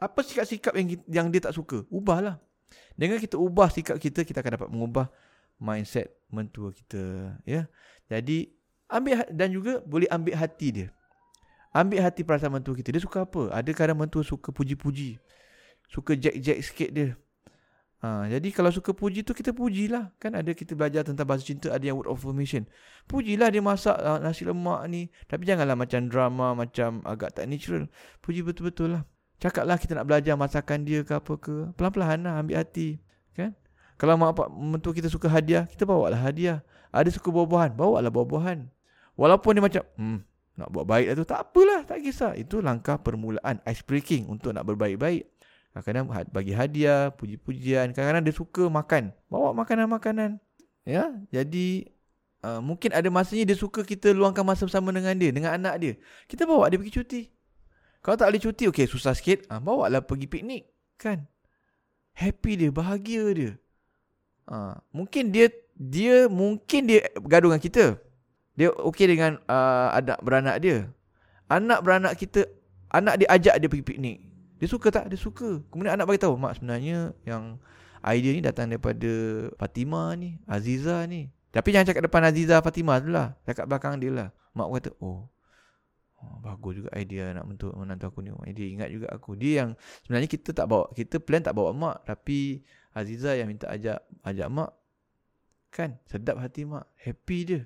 apa 0.00 0.24
sikap-sikap 0.24 0.72
yang 0.80 0.86
yang 1.12 1.26
dia 1.28 1.44
tak 1.44 1.52
suka? 1.52 1.84
Ubahlah. 1.92 2.40
Dengan 2.96 3.20
kita 3.20 3.36
ubah 3.36 3.68
sikap 3.68 4.00
kita, 4.00 4.24
kita 4.24 4.40
akan 4.40 4.52
dapat 4.56 4.68
mengubah 4.72 5.06
mindset 5.60 6.16
mentua 6.32 6.72
kita, 6.72 7.36
ya. 7.44 7.68
Jadi 8.08 8.48
ambil 8.88 9.28
dan 9.28 9.52
juga 9.52 9.84
boleh 9.84 10.08
ambil 10.08 10.40
hati 10.40 10.68
dia. 10.72 10.88
Ambil 11.70 12.02
hati 12.02 12.26
perasaan 12.26 12.50
mentua 12.50 12.74
kita. 12.74 12.90
Dia 12.90 13.02
suka 13.02 13.22
apa? 13.22 13.54
Ada 13.54 13.70
kadang 13.70 13.98
mentua 14.02 14.26
suka 14.26 14.50
puji-puji. 14.50 15.22
Suka 15.86 16.18
jack-jack 16.18 16.58
sikit 16.66 16.90
dia. 16.90 17.08
Ha, 18.00 18.24
jadi 18.32 18.48
kalau 18.48 18.72
suka 18.72 18.96
puji 18.96 19.22
tu 19.22 19.36
kita 19.36 19.54
pujilah. 19.54 20.10
Kan 20.18 20.34
ada 20.34 20.50
kita 20.50 20.74
belajar 20.74 21.06
tentang 21.06 21.28
bahasa 21.28 21.46
cinta 21.46 21.70
ada 21.70 21.84
yang 21.84 21.94
word 21.94 22.10
of 22.10 22.18
affirmation. 22.18 22.66
Pujilah 23.06 23.52
dia 23.54 23.62
masak 23.62 23.94
uh, 23.94 24.18
nasi 24.18 24.42
lemak 24.42 24.82
ni. 24.90 25.14
Tapi 25.30 25.46
janganlah 25.46 25.78
macam 25.78 26.10
drama, 26.10 26.58
macam 26.58 27.06
agak 27.06 27.38
tak 27.38 27.46
natural. 27.46 27.86
Puji 28.18 28.42
betul-betul 28.42 28.98
lah. 28.98 29.02
Cakaplah 29.38 29.78
kita 29.78 29.94
nak 29.94 30.10
belajar 30.10 30.34
masakan 30.34 30.82
dia 30.82 31.06
ke 31.06 31.12
apa 31.14 31.32
ke. 31.38 31.70
Pelan-pelan 31.78 32.26
lah 32.26 32.42
ambil 32.42 32.60
hati. 32.60 32.98
Kan? 33.36 33.54
Kalau 34.00 34.16
mak 34.16 34.32
bapak 34.32 34.48
mentua 34.48 34.92
kita 34.96 35.12
suka 35.12 35.28
hadiah, 35.28 35.68
kita 35.68 35.84
bawa 35.84 36.10
lah 36.10 36.20
hadiah. 36.24 36.64
Ada 36.90 37.12
suka 37.12 37.28
buah-buahan, 37.28 37.76
bawa 37.76 38.00
lah 38.00 38.08
buah-buahan. 38.08 38.64
Walaupun 39.20 39.60
dia 39.60 39.62
macam, 39.62 39.82
hmm, 40.00 40.18
nak 40.58 40.68
buat 40.74 40.86
baik 40.86 41.14
tu. 41.18 41.24
Tak 41.26 41.50
apalah, 41.50 41.86
tak 41.86 42.02
kisah. 42.02 42.34
Itu 42.34 42.62
langkah 42.64 42.98
permulaan, 42.98 43.62
ice 43.68 43.84
breaking 43.86 44.26
untuk 44.30 44.54
nak 44.54 44.66
berbaik-baik. 44.66 45.28
Kadang-kadang 45.70 46.26
bagi 46.34 46.52
hadiah, 46.56 47.14
puji-pujian. 47.14 47.94
Kadang-kadang 47.94 48.26
dia 48.26 48.34
suka 48.34 48.66
makan. 48.66 49.14
Bawa 49.30 49.54
makanan-makanan. 49.54 50.42
Ya, 50.82 51.14
jadi 51.30 51.86
uh, 52.42 52.58
mungkin 52.58 52.90
ada 52.90 53.06
masanya 53.12 53.52
dia 53.52 53.56
suka 53.56 53.84
kita 53.84 54.10
luangkan 54.10 54.42
masa 54.42 54.66
bersama 54.66 54.90
dengan 54.90 55.14
dia, 55.14 55.30
dengan 55.30 55.54
anak 55.54 55.74
dia. 55.78 55.92
Kita 56.26 56.48
bawa 56.48 56.66
dia 56.66 56.80
pergi 56.80 56.94
cuti. 56.98 57.22
Kalau 58.00 58.16
tak 58.16 58.32
boleh 58.32 58.42
cuti, 58.42 58.64
okey 58.72 58.86
susah 58.88 59.12
sikit. 59.14 59.46
Uh, 59.46 59.60
bawa 59.60 59.86
lah 59.92 60.00
pergi 60.02 60.26
piknik. 60.26 60.66
Kan? 60.96 61.28
Happy 62.16 62.58
dia, 62.58 62.72
bahagia 62.72 63.24
dia. 63.30 63.52
Uh, 64.50 64.74
mungkin 64.90 65.30
dia 65.30 65.52
dia 65.78 66.26
mungkin 66.26 66.90
dia 66.90 67.06
gaduh 67.22 67.54
dengan 67.54 67.62
kita. 67.62 67.84
Dia 68.58 68.74
okey 68.74 69.06
dengan 69.06 69.38
uh, 69.46 69.88
anak 69.94 70.18
beranak 70.22 70.56
dia. 70.62 70.90
Anak 71.50 71.82
beranak 71.82 72.14
kita, 72.18 72.46
anak 72.90 73.22
dia 73.22 73.28
ajak 73.30 73.54
dia 73.58 73.68
pergi 73.70 73.86
piknik. 73.86 74.18
Dia 74.60 74.68
suka 74.70 74.92
tak? 74.92 75.10
Dia 75.10 75.18
suka. 75.18 75.62
Kemudian 75.72 75.96
anak 75.98 76.06
bagi 76.06 76.22
tahu, 76.22 76.36
mak 76.36 76.58
sebenarnya 76.60 77.16
yang 77.26 77.56
idea 78.04 78.30
ni 78.36 78.42
datang 78.44 78.68
daripada 78.70 79.10
Fatima 79.56 80.14
ni, 80.14 80.36
Aziza 80.46 81.02
ni. 81.08 81.32
Tapi 81.50 81.74
jangan 81.74 81.90
cakap 81.90 82.02
depan 82.06 82.22
Aziza 82.28 82.62
Fatima 82.62 83.00
tu 83.02 83.10
lah. 83.10 83.34
Cakap 83.48 83.66
belakang 83.66 83.98
dia 83.98 84.12
lah. 84.12 84.28
Mak 84.54 84.66
kata, 84.78 84.90
oh, 85.02 85.26
oh 86.20 86.36
bagus 86.44 86.84
juga 86.84 86.90
idea 86.94 87.32
nak 87.34 87.48
mentu, 87.48 87.72
menantu 87.72 88.12
aku 88.12 88.20
ni. 88.22 88.30
Dia 88.52 88.66
ingat 88.68 88.88
juga 88.92 89.08
aku. 89.10 89.34
Dia 89.34 89.64
yang 89.64 89.70
sebenarnya 90.04 90.28
kita 90.28 90.52
tak 90.52 90.66
bawa, 90.68 90.86
kita 90.92 91.16
plan 91.18 91.42
tak 91.42 91.56
bawa 91.56 91.72
mak. 91.72 91.96
Tapi 92.06 92.60
Aziza 92.94 93.34
yang 93.34 93.48
minta 93.48 93.66
ajak 93.66 94.04
ajak 94.22 94.48
mak. 94.52 94.70
Kan? 95.72 95.96
Sedap 96.06 96.36
hati 96.38 96.68
mak. 96.68 96.84
Happy 97.00 97.38
dia 97.48 97.60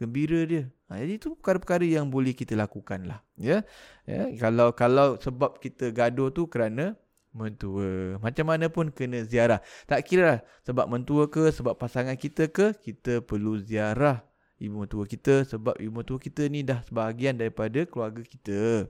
gembira 0.00 0.42
dia. 0.44 0.70
Ha, 0.90 1.00
jadi 1.00 1.16
itu 1.16 1.34
perkara-perkara 1.38 1.86
yang 1.86 2.10
boleh 2.10 2.34
kita 2.34 2.54
lakukan 2.58 3.06
lah. 3.06 3.20
Ya? 3.38 3.62
ya, 4.04 4.30
kalau 4.36 4.74
kalau 4.74 5.16
sebab 5.18 5.58
kita 5.62 5.94
gaduh 5.94 6.30
tu 6.34 6.46
kerana 6.50 6.98
mentua. 7.34 8.16
Macam 8.22 8.46
mana 8.46 8.70
pun 8.70 8.94
kena 8.94 9.26
ziarah. 9.26 9.58
Tak 9.90 10.06
kira 10.06 10.22
lah 10.22 10.40
sebab 10.62 10.86
mentua 10.86 11.26
ke, 11.26 11.50
sebab 11.50 11.74
pasangan 11.74 12.14
kita 12.14 12.46
ke, 12.48 12.78
kita 12.78 13.20
perlu 13.26 13.58
ziarah 13.58 14.22
ibu 14.62 14.86
mentua 14.86 15.04
kita 15.04 15.42
sebab 15.42 15.74
ibu 15.82 15.90
mentua 15.90 16.16
kita 16.22 16.46
ni 16.46 16.62
dah 16.62 16.80
sebahagian 16.86 17.34
daripada 17.34 17.82
keluarga 17.84 18.22
kita. 18.22 18.86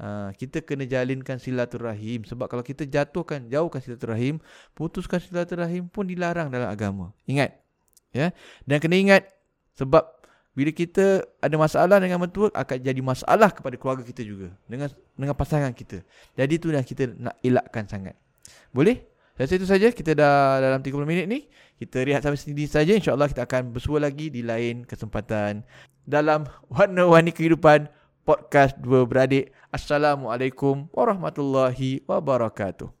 Ha, 0.00 0.32
kita 0.32 0.64
kena 0.64 0.88
jalinkan 0.88 1.36
silaturahim 1.36 2.24
sebab 2.24 2.48
kalau 2.48 2.64
kita 2.64 2.88
jatuhkan 2.88 3.52
jauhkan 3.52 3.84
silaturahim 3.84 4.40
putuskan 4.72 5.20
silaturahim 5.20 5.92
pun 5.92 6.08
dilarang 6.08 6.48
dalam 6.48 6.72
agama 6.72 7.12
ingat 7.28 7.60
ya 8.08 8.32
dan 8.64 8.80
kena 8.80 8.96
ingat 8.96 9.28
sebab 9.76 10.08
bila 10.50 10.70
kita 10.74 11.22
ada 11.38 11.56
masalah 11.56 12.02
dengan 12.02 12.18
mentua 12.18 12.50
akan 12.50 12.76
jadi 12.82 12.98
masalah 12.98 13.54
kepada 13.54 13.78
keluarga 13.78 14.02
kita 14.02 14.26
juga 14.26 14.50
dengan 14.66 14.90
dengan 15.14 15.34
pasangan 15.38 15.70
kita. 15.70 16.02
Jadi 16.34 16.52
itu 16.58 16.74
yang 16.74 16.82
kita 16.82 17.06
nak 17.14 17.38
elakkan 17.40 17.86
sangat. 17.86 18.18
Boleh? 18.74 19.06
Saya 19.40 19.56
itu 19.56 19.64
saja 19.64 19.88
kita 19.88 20.12
dah 20.12 20.60
dalam 20.60 20.84
30 20.84 21.00
minit 21.08 21.24
ni. 21.24 21.48
Kita 21.80 22.04
rehat 22.04 22.20
sampai 22.20 22.36
sini 22.36 22.68
saja. 22.68 22.92
Insya-Allah 22.92 23.32
kita 23.32 23.48
akan 23.48 23.72
bersua 23.72 23.96
lagi 23.96 24.28
di 24.28 24.44
lain 24.44 24.84
kesempatan 24.84 25.64
dalam 26.04 26.44
warna-warni 26.68 27.32
kehidupan 27.32 27.88
podcast 28.28 28.76
dua 28.76 29.08
beradik. 29.08 29.54
Assalamualaikum 29.72 30.92
warahmatullahi 30.92 32.04
wabarakatuh. 32.04 32.99